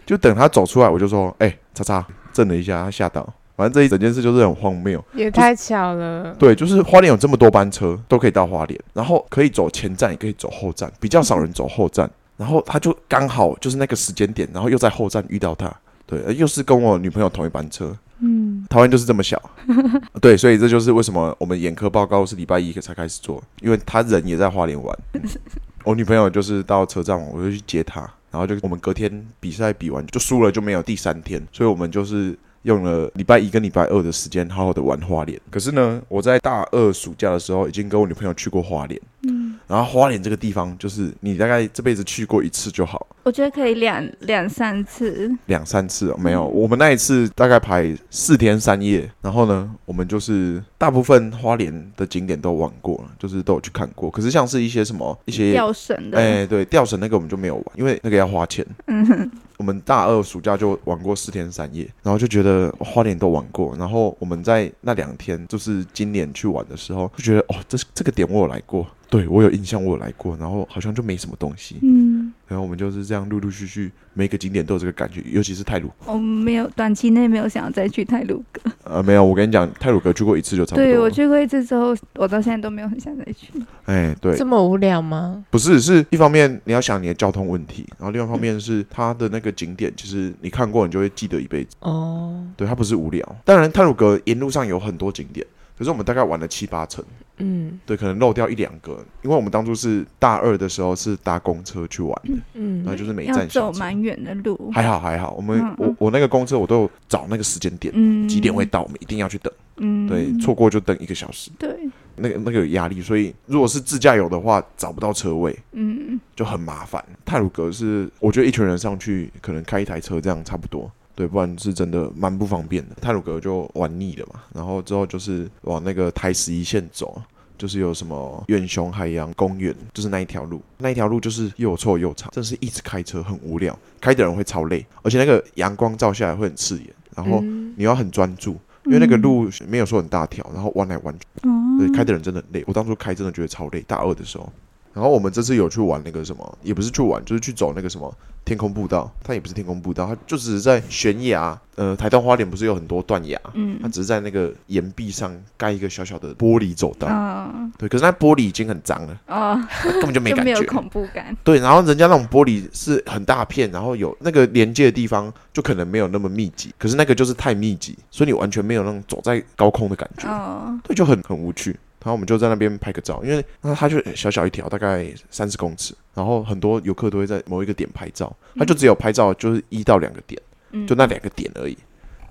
[0.06, 3.26] 就等他走出来，我就说，哎、叉叉，震了一下，他吓到。
[3.56, 5.02] 反正这一整件事就是很荒谬。
[5.14, 12.10] 也太巧了，对，就是花莲有这么多班车都可以到花莲，然后可以走前站，也可以走后站，比较少人走后站。
[12.36, 15.72] 然后他就刚好就是那个时间点，然后又在后站遇到他，
[16.04, 17.96] 对，呃又是跟我女朋友同一班车。
[18.18, 19.40] 嗯，台湾就是这么小，
[20.20, 24.98] 对，所以这就是为什么我们眼科报告是礼拜一才开始做，因为他人也在花莲玩。
[25.84, 35.40] 我女朋友就是到车站，我就去接她，然后就我们隔天比赛比完就输了，就没有第三天，所以我们就是用了礼拜一跟礼拜二的时间好好的玩花莲。
[35.52, 45.30] 可是呢，我在大二暑假的时候已经跟我女朋友去过花莲，嗯，然后花莲这个地方就是你大概这辈子去过一次就好，我觉得可以两两三次。
[45.46, 54.10] 两三次、哦、没有，我们那一次大概排四天三夜，然后呢，我们就是大部分花莲的景点都玩过了，就是都有去看过。
[54.10, 58.64] 可是像是一些什么一些，吊绳的，哎、对，吊绳那个我们就没有玩，因为那个要花钱。
[58.86, 75.90] 嗯哼，我们大二暑假就玩过四天三夜，然后就觉得花莲都玩过，然后我们在那两天就是今年去玩的时候，就觉得哦，这这个点我有来过，对我有印象，我有来过，然后好像就没什么东西，嗯，然后我们就是这样陆陆续续每个景点都有这个感觉，尤其是泰鲁。
[76.06, 78.60] 我们没有短期内没有想要再去泰鲁阁。
[78.84, 80.92] 呃，没有，我跟你讲，泰鲁阁去过一次就差不多了。
[80.92, 83.52] 对我去过一次之后，我到现在都没有很想再去。
[83.84, 85.44] 哎，对这，么无聊吗？
[85.50, 91.76] 不是，是一方面你要想你的交通问题，然后另外一方面是它的那个景点，其实你看过，你就会记得一辈子。
[91.80, 93.36] 哦，对，它不是无聊。
[93.44, 95.46] 当然，泰鲁阁沿路上有很多景点，
[95.78, 97.04] 可是我们大概玩了七八成，
[97.38, 103.48] 嗯对，可能漏掉一两个，因为我们当初是大二的时候是搭公车去玩的，嗯然后就是每一站。
[103.48, 104.70] 走蛮远的路。
[104.72, 109.52] 还好还好，我们嗯我我那个公车我都有找那个时间点，嗯，几点会到，我们一定要去等。
[109.78, 111.76] 嗯，对，错过就等一个小时，对，
[112.14, 117.04] 那个那个有压力，所以如果是自驾游的话，找不到车位嗯就很麻烦。
[117.24, 120.88] 泰鲁格是我觉得一群人上去可能开一台车这样差不多。
[121.14, 122.94] 对，不然是真的蛮不方便的。
[123.00, 127.22] 泰鲁格就玩腻了嘛，然后之后就是往那个台十一线走，
[127.56, 142.64] 就是有什么远雄海洋公园，就是那一条路，那一条路就是又臭又长，真的是一直开车很无聊，开的人会超累，而且那个阳光照下来会很刺眼，然后嗯你要很专注，因为那个路没有说很大条，然后弯来弯去，哦，对，开的人真的很累。
[142.66, 144.52] 我当初开真的觉得超累，大二的时候。
[144.94, 148.14] 然后我们这次有去玩那个什么，也不是去玩，就是去走那个什么
[148.44, 149.12] 天空步道。
[149.22, 151.58] 它也不是天空步道，它就只是在悬崖。
[151.76, 157.08] 呃，台东花莲不是有很多断崖，嗯它嗯，只是在那个岩壁上盖一个小小的玻璃走道。
[157.08, 160.44] 啊，对，可是那玻璃已经很脏了，哦，根本就没感觉。
[160.44, 170.28] 没有恐怖感，对，然后人家那种玻璃是很大片，然后有那个连接的地方就可能没有那么密集，可是那个就是太密集，所以你完全没有那种走在高空的感觉。
[170.28, 171.76] 哦，对，就很很无趣。
[172.04, 180.40] 然后我们就在那边拍个照，因为那它就小小一条，大概三十公尺，然后很多游客都会在某一个点拍照，它就只有拍照就是一到两个点，
[180.72, 181.76] 嗯，就那两个点而已。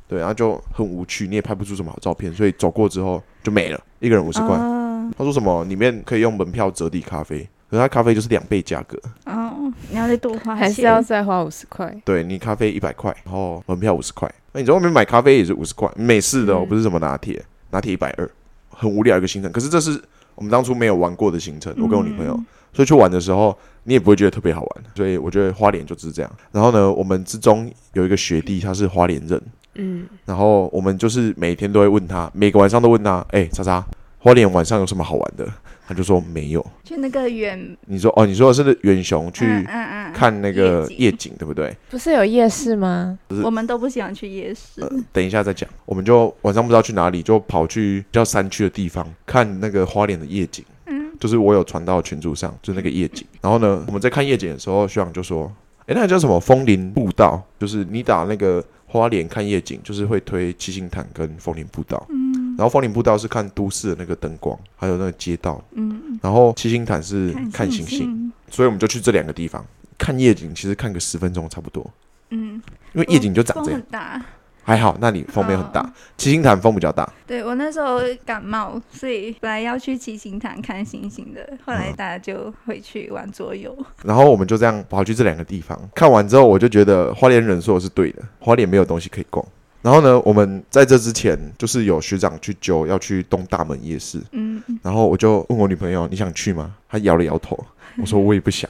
[0.08, 4.50] 对，然后就很无趣，你也拍不出什么好照片，所以走过之后就没了，一个人五十块。
[4.50, 8.96] 哦，他说什么里面可以用门票折抵咖啡，可是他咖啡就是两倍价格，
[9.26, 11.92] 哦，你要再多花，还是要再花五十块。
[12.06, 18.30] 对你咖啡一百块，然后门票五十块，那你在外面买咖啡也是五十块，美式的哦，嗯不是什么拿铁，拿铁一百二，
[18.76, 19.52] 很无聊一个行程。
[19.52, 20.02] 可是这是
[20.36, 26.32] 我们当初没有玩过的行程，我跟我女朋友，嗯所以去玩的时候你也不会觉得特别好玩，所以我觉得花莲就只是这样。
[26.52, 29.40] 然后呢，我们之中有一个学弟，他是花莲人，
[29.76, 33.86] 嗯，然后我们就是每天都会问他，每个晚上都问他，哎、叉叉，
[34.18, 35.48] 花莲晚上有什么好玩的？
[35.88, 36.66] 他就说没有。
[36.84, 41.76] 去那个远你说哦，你说的是远雄去嗯嗯嗯看那个夜景夜景，对不对？
[41.90, 43.18] 不是有夜市吗？
[43.44, 45.70] 我们都不喜欢去夜市，呃，等一下再讲。
[45.86, 50.64] 我们就晚上不知道去哪里，就跑去比较山区的地方看那个花莲的夜景。
[50.86, 53.26] 嗯，就是我有传到群组上，就是那个夜景。
[53.42, 55.52] 然后呢，我们在看夜景的时候，学长就说
[55.88, 57.42] ：“哎，那个叫什么枫林步道？
[57.60, 62.06] 就是你打那个花莲看夜景，就是会推七星潭跟枫林步道。
[62.10, 65.64] 嗯然后风林步道是看都市的那个灯光，还有那个街道。
[65.72, 69.66] 嗯，然后七星潭是看星星星，，所以我们就去这两个地方
[69.98, 70.54] 看夜景。
[70.54, 71.86] 其实看个十分钟差不多，
[72.30, 72.62] 嗯，
[72.94, 73.90] 因为夜景就长这样很。
[73.90, 74.22] 大。
[74.66, 77.12] 还好那里风没有很大哦，七星潭风比较大。
[77.28, 83.78] 对我那时候感冒，所以本来要去七星潭看星星的，后来嗯大家就回去玩桌游。
[84.06, 89.46] 然后我们就这样跑去这两个地方看完之后，我就觉得花莲人说的是对的，花莲没有东西可以逛。
[89.84, 96.74] 然后呢，我们在这之前就是有学长去揪要去东大门夜市，嗯，然后我就问我女朋友你想去吗？
[96.88, 97.62] 她摇了摇头，
[97.98, 98.68] 我说我也不想。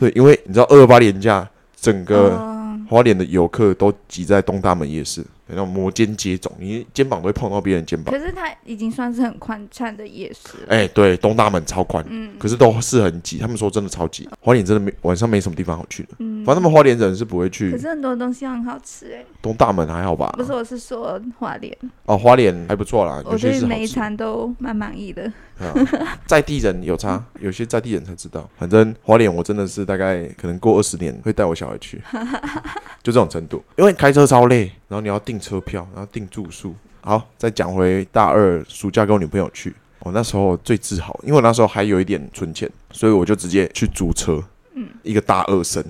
[0.00, 1.46] 对，因为你知道二二八年假
[1.78, 8.12] 整个哦花莲的游客都挤在东大门夜市，那种摩肩接踵，你肩膀都会碰到别人肩膀。
[8.12, 10.66] 可是它已经算是很宽敞的夜市了。
[10.68, 13.38] 哎，对，东大门超宽，嗯，可是都是很挤。
[13.38, 16.10] 他们说真的超挤，花莲真的没晚上没什么地方好去的。
[16.18, 19.24] 嗯，反正他们花莲人是不会去可是很多东西很好吃哎。
[19.40, 20.34] 东大门，还好吧？
[20.36, 21.74] 不是，我是说花莲，
[22.04, 23.86] 哦，花莲还不错啦，有我对每一。
[23.94, 25.32] 餐都蛮满意的。
[25.58, 25.72] 啊
[26.26, 28.48] 在地人有差，有些在地人才知道。
[28.58, 32.02] 反正花莲我真的是大概可能过二十年会带我小孩去，
[33.02, 33.62] 就这种程度。
[33.76, 36.74] 因为开车超累，然后你要订车票，然后订住宿。
[37.00, 44.42] 好，再讲回大二暑假跟我女朋友去，我那时候最自豪，因为我那时候还有一点存钱，所以我就直接去租车。
[44.76, 45.80] 嗯，一个大二生，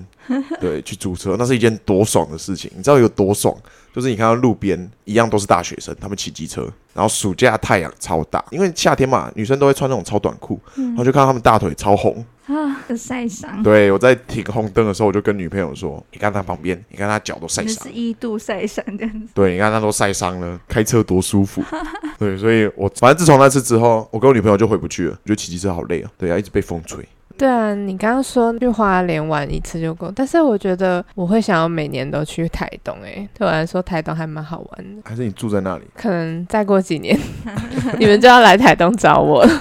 [0.59, 2.69] 对，去租车，那是一件多爽的事情。
[2.75, 3.55] 你知道有多爽？
[3.95, 12.25] 就是你看到路边一样都是大学生，他们骑机车，然后暑假太阳超大，因为夏天嘛，女生都会穿那种超短裤，然后就看到他们大腿超红。
[12.47, 12.53] 啊，
[12.89, 19.29] 有晒伤，对我在停红灯的时候，我就跟女朋友说：“你看她旁边，你看她脚都晒伤那是，一度晒伤这样子。
[19.33, 21.63] 对，你看她都晒伤了，开车多舒服。”
[22.19, 26.99] 对，所以我反正自从那次之后，我跟我女朋友就回不去了，我觉得骑机车好累啊，对，啊一直被风吹。
[27.37, 35.01] 对啊，你刚刚说去花莲玩一次就够，但是我觉得我会想要每年都去台东、欸，对我来说台东还蛮好玩的。
[35.03, 35.83] 还是你住在那里？
[35.95, 37.17] 可能再过几年，
[37.99, 39.51] 你们就要来台东找我了。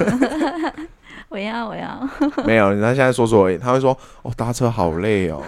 [1.28, 2.08] 我要，我要，
[2.46, 5.42] 没有，他现在说说而已，他会说：“哦，搭车好累哦。”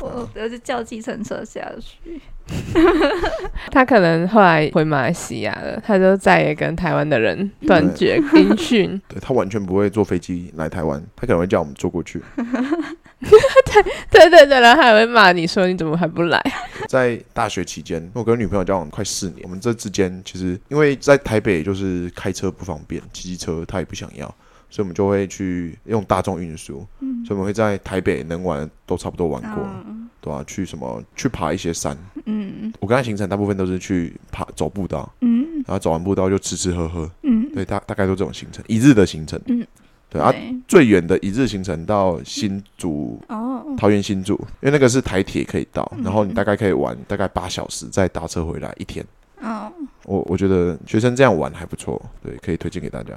[0.00, 2.20] 我我就叫计程车下去。
[3.70, 9.00] 他可能后来回马来西亚了，他就再也跟台湾的人断绝音讯。
[9.06, 12.20] 对他完全不会坐飞机来台湾，他可能会叫我们坐过去。
[14.10, 16.42] 对对对，然后还会骂你说你怎么还不来？
[16.88, 24.34] 在大学期间，我跟女朋友交往快四年，我们这之间其实因为在台北就是开车不方便，骑机车他也不想要，
[24.70, 27.24] 所以我们就会去用大众运输，嗯。
[27.24, 31.96] 所以我们会在台北能玩的都差不多玩过，嗯对啊，去什么去爬一些山，
[32.26, 32.72] 嗯。
[32.78, 39.40] 我跟他行程大部分都是去爬走步道，嗯，然后走完步道就吃吃喝喝，嗯，对，大大概都这种行程，一日的行程。
[39.46, 39.66] 嗯，
[40.10, 43.18] 对啊，对，最远的一日行程到新竹。
[43.28, 49.04] 哦，桃园新竹，因为那个是台铁可以到，嗯然后你大概可以玩大概八小时，再搭车回来一天。
[49.40, 49.72] 哦，
[50.04, 53.14] 我我觉得学生这样玩还不错，对，可以推荐给大家。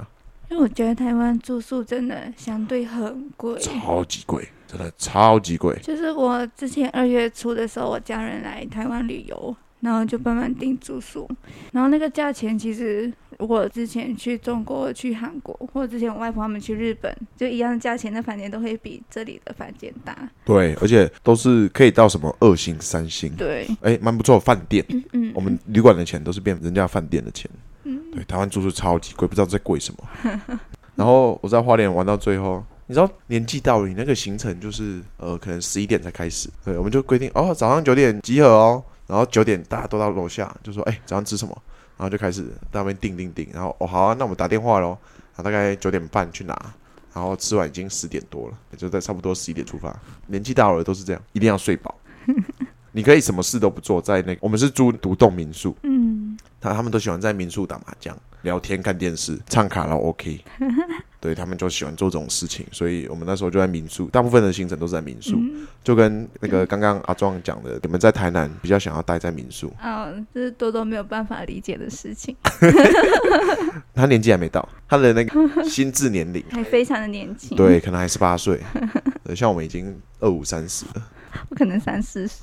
[0.50, 3.58] 因为我觉得台湾住宿真的相对很贵。
[3.60, 5.76] 超级贵，真的超级贵。
[5.82, 11.28] 就是我之前二月初的时候，我家人来台湾旅游，然后就帮忙订住宿，
[11.72, 20.16] 然后那个价钱其实如果之前去中国、去韩国，或者之前我外婆他们去日本，就一样的价钱，那房间都会比这里的房间大。
[20.44, 24.38] 对，而且都是可以到什么二星、三星，对，哎，蛮不错。
[24.38, 27.50] 饭店，嗯嗯，我们旅馆的钱都是变人家饭店的钱。
[27.84, 30.58] 嗯对，台湾住宿超级贵，不知道在贵什么。
[30.96, 41.62] 然后我在花莲玩到最后，你知道年纪到了，你那个行程就是呃，可能十一点才开始，对，我们就规定哦，早上九点集合哦，然后九点大家都到楼下，就说哎，早上吃什么，
[41.96, 44.96] 然后就开始在那边订订订，然后哦好啊，那我们打电话喽，
[45.34, 46.56] 然后大概九点半去拿，
[47.12, 49.94] 然后吃完已经十点多了，也就在差不多十一点出发。
[50.28, 51.94] 年纪大了都是这样，一定要睡饱。
[52.96, 55.93] 你可以什么事都不做，在那我们是住独栋民宿，嗯，
[56.64, 60.42] 他他们都喜欢在民宿打麻将、聊天、看电视、唱卡拉 OK，
[61.20, 65.66] 对他们就喜欢做这种事情，所以我们那时候就在民宿，大部分的行程都是在民宿，嗯。
[65.84, 72.34] 就跟那个刚刚阿壮讲的，你们在台南比较想要待在民宿，哦，这是多多没有办法理解的事情，
[73.94, 77.54] 他年纪还没到，他的那个 心智年龄，还非常的年轻。
[77.58, 78.58] 对，可能还是八岁，
[79.36, 81.06] 像我们已经二五三十了，
[81.50, 82.34] 我可能三四十。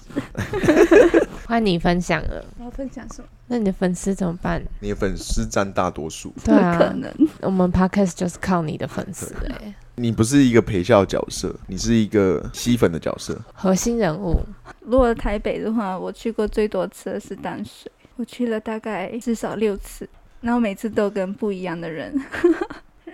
[1.52, 3.28] 换你分享了，我要分享什么？
[3.48, 4.64] 那你的粉丝怎么办？
[4.80, 7.14] 你的粉丝占大多数，对啊可啊，能。
[7.42, 14.40] 我们 podcast 就是靠你的粉丝哎、你不是一个陪笑角色，你是一个吸粉的角色，核心人物。
[14.80, 20.08] 如果台北的话，我去过最多次的是淡水，我去了大概至少六次，
[20.40, 22.18] 然后每次都跟不一样的人。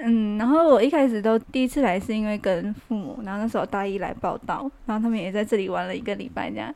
[0.09, 6.73] 嗯，然后我一开始都第一次来是因为跟父母，然后那时候大一来报道，然后他们也在这里玩了一个礼拜这样，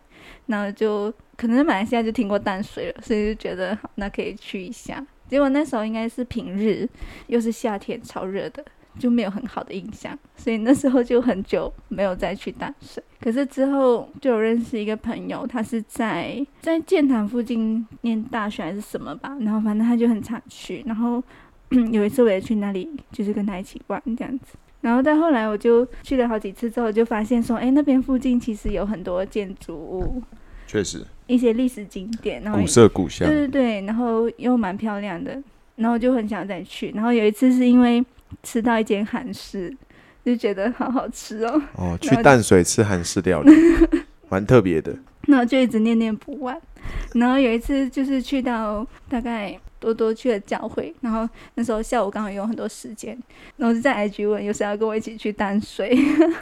[0.47, 5.01] 然后就可能马来西亚就听过淡水了，所以就觉得好，那可以去一下。
[5.29, 6.85] 结果那时候应该是平日，
[7.27, 8.61] 又是夏天，超热的，
[8.99, 13.01] 就没有很好的印象，所以那时候就很久没有再去淡水。
[13.21, 21.23] 可是之后就有认识一个朋友，他是在在建潭附近念大学还是什么吧，然后反正他就很常去，然后
[21.91, 24.57] 有一次我也去那里，就是跟他一起玩这样子。
[24.81, 30.21] 然后再后来我就去了好几次之后，就发现说，哎，那边附近其实有很多建筑物，
[30.65, 35.41] 确实一些历史景点，然后古色古香对，对对，然后又蛮漂亮的，
[35.75, 36.91] 然后就很想再去。
[36.95, 38.03] 然后有一次是因为
[38.41, 39.71] 吃到一间韩式，
[40.25, 43.51] 就觉得好好吃哦，哦，去淡水吃韩式料理，
[44.29, 44.95] 蛮特别的。
[45.27, 46.55] 然后就一直念念不忘。
[47.13, 53.17] 然后有一次就是去到大概多多去了教会，然后那时候下午刚好有很多时间，
[53.57, 55.97] 然后就在 IG 问有谁要跟我一起去淡水。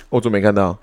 [0.09, 0.77] 我怎么没看到？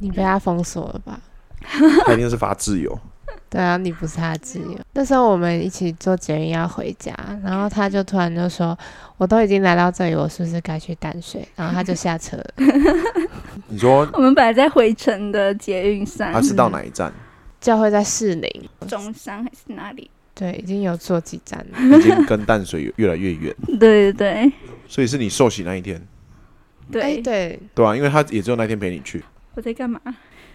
[0.00, 1.20] 你被他封锁了吧？
[2.06, 2.98] 他一定是发自由。
[3.50, 4.78] 对啊，你不是他的挚友。
[4.92, 8.78] 那时候我们一起坐捷运要回家，然后他就突然就说
[9.18, 12.44] ：“我都已经来到这里，我是不是该去淡水？”然后他就下车了。
[13.70, 17.12] 你说我们本来在回程的捷运上他，是到哪一站？
[17.60, 18.50] 教会在士林，
[18.88, 20.10] 中山还是哪里？
[20.34, 21.98] 对，已经有坐几站了。
[21.98, 24.52] 已经跟淡水越来越远， 对对对
[24.88, 26.00] 所以是你受洗那一天，
[26.90, 27.02] 对。
[27.02, 29.22] 哎，对，对啊，因为他也只有那天陪你去。
[29.54, 30.00] 我在干嘛？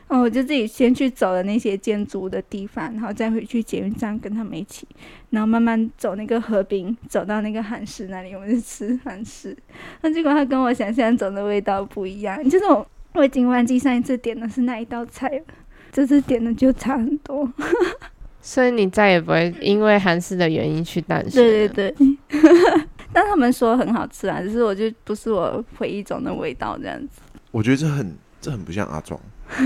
[0.07, 4.87] 哦，我就自己先去走了那些建筑的地方，然后再回去捷运站跟他们一起，
[5.29, 9.55] 然后慢慢走那个河滨，走到那个韩式那里，我们就吃韩式。
[10.01, 12.65] 那结果他跟我想象中的味道不一样，就是
[13.15, 15.43] 我我已经忘记上一次点的是哪一道菜了，
[15.91, 17.49] 这次点的就差很多。
[18.41, 21.67] 所以你再也不会因为韩式的原因去淡水。
[21.67, 22.17] 对对对，
[23.11, 27.21] 但他们说很好吃啊，只是我就不是我回忆中的味道这样子。
[27.49, 29.19] 我觉得这很这很不像阿壮，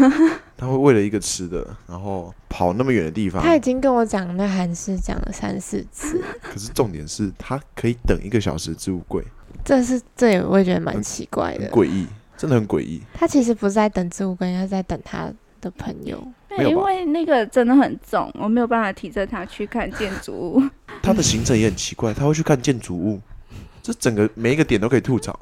[0.55, 3.43] 他会为了一个吃的，然后跑那么远的地方。
[3.43, 9.21] 他已经跟我讲那韩式讲了三四次，可是重点是他可以等一个小时置物柜，
[9.65, 11.69] 这是这也我也觉得蛮奇怪的。
[11.69, 12.07] 诡异，
[12.39, 13.01] 真的很诡异。
[13.13, 15.29] 他其实不是在等植物柜，他是在等他
[15.59, 16.17] 的朋友。
[16.47, 20.63] 对，因没有吧为那个真的很重，我没有办法提着他去看建筑物。
[21.01, 23.19] 他的行程也很奇怪，他会去看建筑物，
[23.83, 25.37] 这整个每一个点都可以吐槽。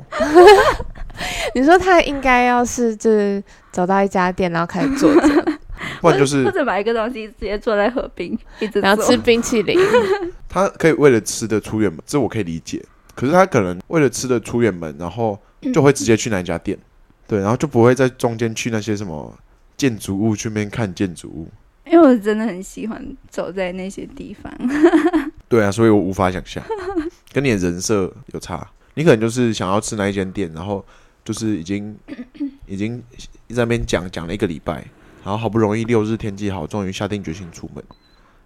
[1.53, 5.57] 你说他应该要是就是走到一家店，然后开始坐着，
[6.01, 9.79] 或者就是或者买一个东西直接坐在河边一直然后吃冰淇淋。
[10.49, 12.83] 他可以为了吃的出远门，这我可以理解。
[13.13, 15.39] 可是他可能为了吃的出远门，然后
[15.73, 16.77] 就会直接去那一家店，
[17.27, 19.37] 对，然后就不会在中间去那些什么
[19.75, 21.47] 建筑物去那边看建筑物。
[21.85, 24.53] 因为我真的很喜欢走在那些地方。
[25.47, 26.61] 对啊，所以我无法想象，
[27.31, 28.69] 跟你的人设有差。
[28.95, 30.83] 你可能就是想要吃那一间店，然后
[31.23, 31.95] 就是已经
[32.65, 33.01] 已经
[33.49, 34.83] 在那边讲讲了一个礼拜，
[35.23, 37.81] 然后好不容易六日天气好，终于下定决心出门。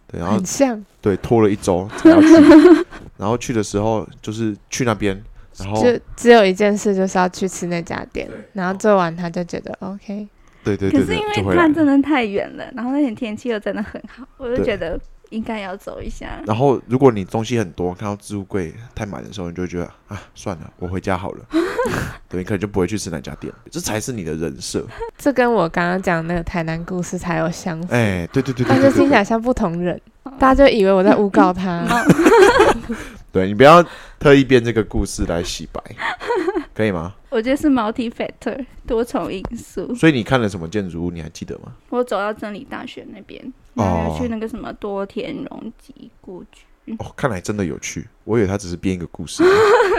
[0.06, 2.28] 对，然后很像，对拖了一周才要去，
[3.18, 5.20] 然后去的时候就是去那边，
[5.64, 10.28] 然后就只有一件事，就是要去吃那家店，然后做完他就觉得 OK。
[10.64, 11.68] 对对对对，可是因为就回来了。
[11.68, 15.00] 它真的太远了，然后那天天气又真的很好，我就觉得
[15.32, 16.42] 应该要走一下。
[16.46, 21.46] 然后如果你东西很多，看到置物柜太满的时候，你就会觉得啊，算了，我回家好了。
[22.30, 24.86] 对，你可能就不会去吃那家店，这才是你的人设。
[25.18, 30.00] 这跟我刚刚讲那个台南故事才有相符，哎，对对对对但是听起来像不同人，
[30.38, 31.84] 大家就以为我在诬告他。
[33.32, 33.82] 对你不要
[34.20, 35.82] 特意编这个故事来洗白，
[36.76, 37.14] 可以吗？
[37.30, 39.96] 我觉得是 multi factor 多重因素。
[39.96, 41.72] 所以你看了什么建筑物，你还记得吗？
[41.90, 49.44] 我走到真理大学那边，哦然后去那个什么多田荣吉故居，哦，看来真的有趣，我以为他只是编一个故事。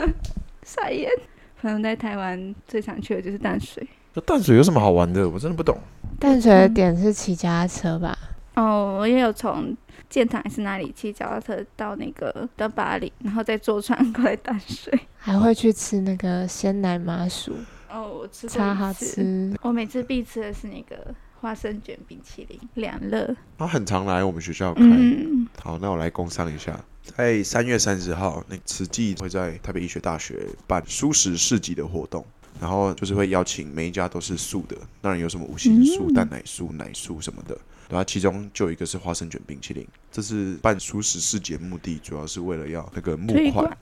[0.62, 1.11] 傻眼。
[1.57, 3.87] 反正在台湾最常去的就是淡水。
[4.14, 5.31] 那淡水有什么好玩的？
[5.31, 5.79] 我真的不懂。
[6.18, 8.18] 淡水的点是骑脚踏车吧？
[8.57, 9.77] 哦，我也有从
[10.11, 14.93] 建塘还是哪里骑脚踏车到那个到巴黎，然后再坐船过来淡水。
[15.16, 17.53] 还会去吃那个鲜奶麻薯，
[17.89, 19.07] 哦，我吃过超好一次。
[19.14, 19.57] 吃。
[19.62, 23.36] 我每次必吃的是那个花生卷冰淇淋，两乐。
[23.59, 24.82] 他很常来我们学校开。
[24.84, 32.24] 嗯，好，那我来工商一下，在三月三十号，那慈济会在台北医学大学办素食市集的活动，
[32.61, 37.59] 然后就是会邀请每一家都是素的，当然有什么五行素、嗯蛋奶素、奶素什么的。
[37.93, 43.78] 然后其中就有一个是花生卷冰淇淋，这是办素食市集的目的，主要是为了要那个募款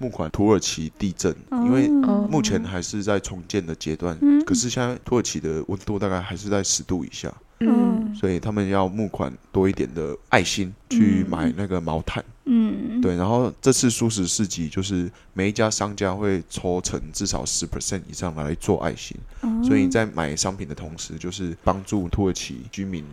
[0.00, 4.44] 募款土耳其地震，因为哦目前还是在重建的阶段，嗯。
[4.44, 12.24] 可是现在土耳其的温度大概还是在十度以下，嗯，所以他们要募款多一点的爱心去买那个毛毯。
[12.48, 19.62] 嗯，对，然后这次素食市集就是每一家商家会抽成至少十 percent 以上来做爱心，哦。
[19.64, 23.04] 所以你在买商品的同时，就是帮助土耳其居民，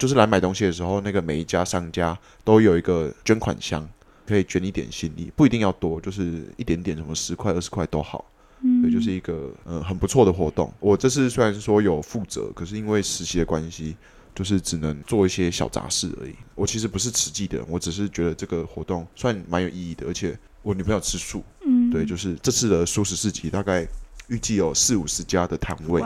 [0.00, 3.86] 就是来买东西的时候，那个每一家商家都有一个捐款箱，
[4.26, 8.24] 可以捐一点心意，不一定要多，就是一点点，什么十块、二十块都好。
[8.62, 10.72] 嗯对，就是一个呃很不错的活动。
[10.80, 13.94] 我这次虽然说有负责，可是因为实习的关系，
[14.34, 16.34] 就是只能做一些小杂事而已。
[16.54, 23.86] 我其实不是慈济的人，我只是觉得这个活动算蛮有意义的，而且我女朋友吃素，嗯，对，就是这次的素食市集大概
[24.30, 26.02] 预计有四五十家的摊位，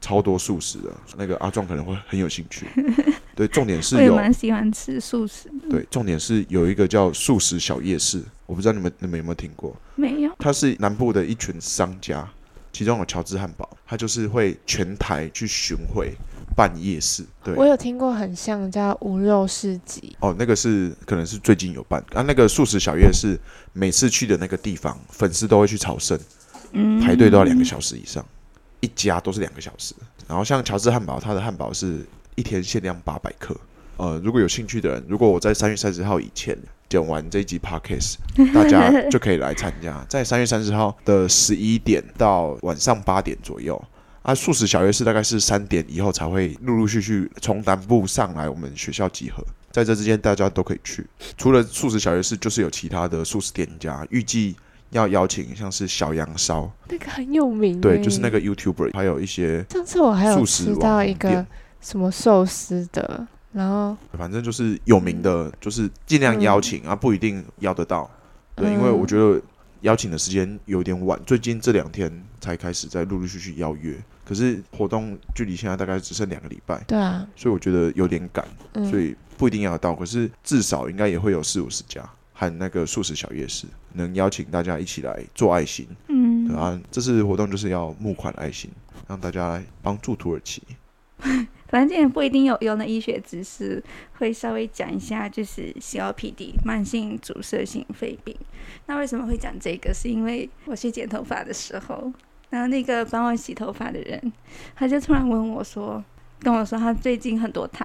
[0.00, 0.92] 超多素食的。
[1.16, 2.66] 那个阿壮可能会很有兴趣。
[3.34, 5.50] 对，重点是我也有蛮喜欢吃素食。
[5.70, 9.74] 对，重点是有一个叫素食小夜市，我不知道你们你们有没有听过？
[9.94, 12.28] 没有，它是南部的一群商家，
[12.72, 16.12] 其中有乔治汉堡，他就是会全台去巡回
[16.54, 17.24] 办夜市。
[17.42, 23.38] 对，我有听过很像叫无肉市集，哦，那个是可能是最近有办啊，那个素食小夜市，
[23.72, 26.16] 每次去的那个地方，粉丝都会去朝圣，
[26.74, 28.24] 嗯，排队都要两个小时以上，
[28.80, 29.94] 一家都是两个小时。
[30.28, 33.56] 然后像乔治汉堡，它的汉堡是一天限量八百克。
[33.96, 36.58] 呃，如果有兴趣的人，如果我在三月三十号以前
[36.88, 38.16] 剪完这一集 podcast，
[38.52, 43.82] 大家就可以来参加，在三月三十号的十一点到晚上八点左右。
[44.22, 51.06] 啊，素食小夜市大概是三点以后才会陆陆续续从南部上来我们学校集合，在这之间大家都可以去。
[51.36, 54.56] 除了素食小夜市，就是有其他的素食店家，预计
[54.94, 57.80] 要邀请像是小羊烧，那个很有名。
[57.80, 58.34] 对，就是那。
[58.34, 61.46] 个 YouTuber，还有一些上次我还有吃到一个
[61.80, 68.10] 什么寿司的，然后反正就是有名的，就是尽量邀请、啊，不一定邀得到。
[68.56, 69.40] 对，因为嗯我觉得
[69.82, 82.02] 邀请的时间有点晚，最近这两天才开始在陆陆续续邀约，可是活动距离现在大概只剩两个礼拜，对啊，所以我觉得有点赶，嗯，所以不一定要得到，可是至少应该也会有四五十家。
[82.34, 88.68] 和那个素食小夜市，能邀请大家一起来做爱心，嗯对，啊，这次活动就是要募款爱心，
[89.08, 90.60] 让大家来帮助土耳其。
[91.68, 93.82] 反正也不一定有用的医学知识，
[94.18, 98.36] 会稍微讲一下，就是 COPD 慢性阻塞性肺病。
[98.86, 99.94] 那为什么会讲这个？
[99.94, 102.12] 是因为我去剪头发的时候，
[102.50, 104.32] 然后那个帮我洗头发的人，
[104.76, 106.04] 他就突然问我说，
[106.40, 107.84] 跟我说他最近很多痰，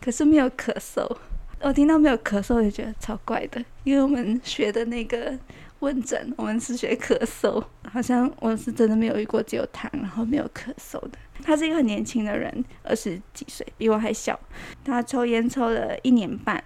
[0.00, 1.16] 可是没有咳嗽。
[1.60, 5.36] 我听到没有咳嗽，就觉得超怪的，因为我们学的那个
[5.80, 11.12] 问诊，我们是学咳嗽，好像我是真的没有遇过只有痰，然后没有咳嗽的。
[11.42, 14.38] 他是一个很年轻的人，二十几岁，比我还小。
[14.84, 16.62] 他抽烟抽了一年半，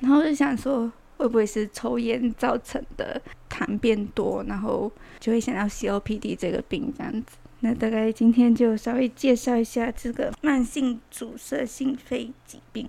[0.00, 7.36] 然后就想说，会不会是抽烟造成的痰变多，然后就会想到 COPD 这个病这样子。
[7.60, 12.88] 那大概今天就稍微介绍一下这个慢性阻塞性肺疾病。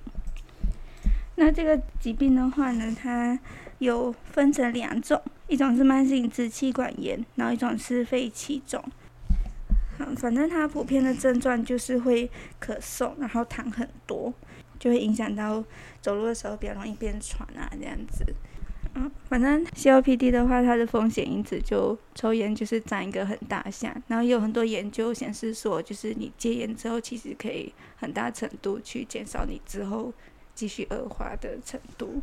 [1.36, 3.38] 那这个疾病的话呢，它
[3.80, 8.84] 有分成两种，一种是慢性支气管炎，然后一种是肺气肿。
[10.00, 12.30] 嗯，反正它普遍的症状就是会
[12.62, 14.34] 咳嗽，然后痰很多，
[14.80, 15.64] 就会影响到
[16.02, 18.26] 走路的时候比较容易变喘啊这样子。
[18.96, 30.14] 嗯，反正 COPD 的话，它的风险因子就抽烟就是占一个很大项，然后也有很多研究显示说，就是你戒烟之后，其实可以很大程度去减少你之后
[30.54, 32.22] 继续恶化的程度。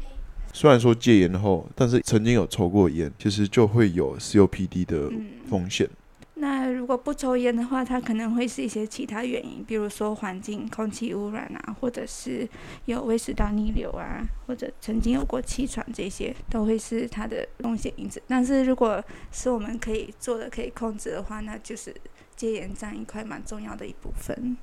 [0.53, 5.89] 虽然说戒烟后，但是曾经有抽过烟，其实就会有 COPD 的嗯，风险。
[6.35, 12.49] 那如果不抽烟的话，它可能会是一些其他原因，比如说环境空气污染啊，或者是
[12.87, 18.21] 有胃食道逆流啊，或者曾经有过气喘，这些都会是它的风险因子。
[18.27, 21.95] 但是如果是我们可以做的、可以控制的话，那就是
[22.35, 24.57] 戒烟占一块蛮重要的一部分。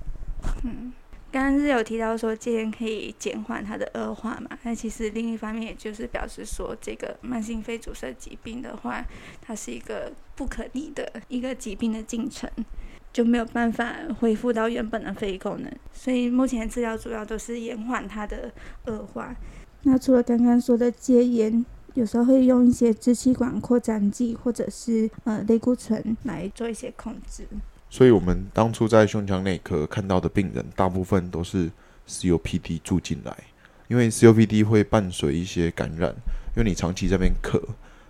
[0.64, 0.92] 嗯。
[1.38, 4.58] 刚刚是有提到说戒烟可以减缓它的恶化嘛？
[4.64, 9.06] 那其实另一方面也就是表示说，这个慢性肺阻塞疾病的话，
[9.40, 12.50] 它是一个不可逆的一个疾病的进程，
[13.14, 15.72] 就没有办法恢复到原本的肺功能。
[15.94, 18.52] 所以目前治疗主要都是延缓它的
[18.86, 19.36] 恶化。
[19.84, 21.64] 那除了刚刚说的戒烟，
[21.94, 27.48] 有时候会用一些支气管扩张剂或者是呃类固醇来做一些控制。
[27.90, 31.70] 所以我们当初在胸腔内科看到的病人，大部分都是
[32.08, 33.36] COPD 住进来，
[33.88, 36.14] 因为 COPD 会伴随一些感染，
[36.56, 37.62] 因为你长期在那边咳，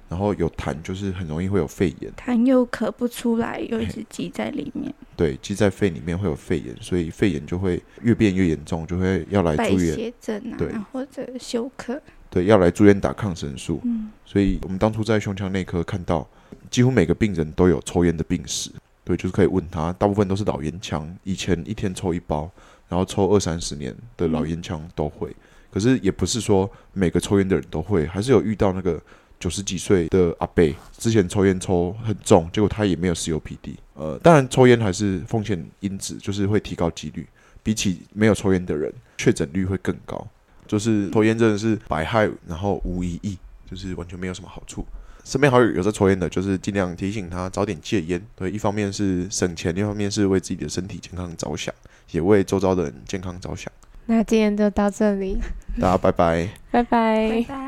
[0.09, 12.01] 然后有痰，就是很容易会有肺炎，痰又咳不出来，又一直积在里面，对，积在肺里面会有肺炎，所以肺炎就会越变越严重，就会要来住院，血症对啊，或者休克。
[12.29, 13.79] 对，要来住院打抗生素。
[13.85, 16.27] 嗯，所以我们当初在胸腔内科看到，
[16.69, 18.69] 几乎每个病人都有抽烟的病史。
[19.07, 22.51] 对，就是可以问他，大部分都是老烟枪，以前一天抽一包，
[22.89, 25.33] 然后抽二三十年的老烟枪都会。
[25.71, 29.01] 可是也不是说每个抽烟的人都会，还是有遇到那个
[29.39, 33.75] 九十几岁的阿伯，之前抽烟抽很重，结果他也没有 COPD。
[33.93, 37.25] 呃，当然抽烟还是风险因子，就是会提高几率，
[37.63, 40.27] 比起没有抽烟的人，确诊率会更高。
[40.67, 43.37] 就是抽烟真的是百害，然后无一益，
[43.71, 44.85] 就是完全没有什么好处。
[45.27, 48.21] 身边好友有在抽烟的，就是尽量提醒他早点戒烟。
[48.33, 51.75] 对，一方面是省钱，另一方面是为自己的身体健康着想，
[52.11, 53.69] 也为周遭的人健康着想。
[54.05, 55.37] 那今天就到这里，
[55.81, 56.47] 大家拜拜。
[56.71, 57.66] 拜拜拜拜。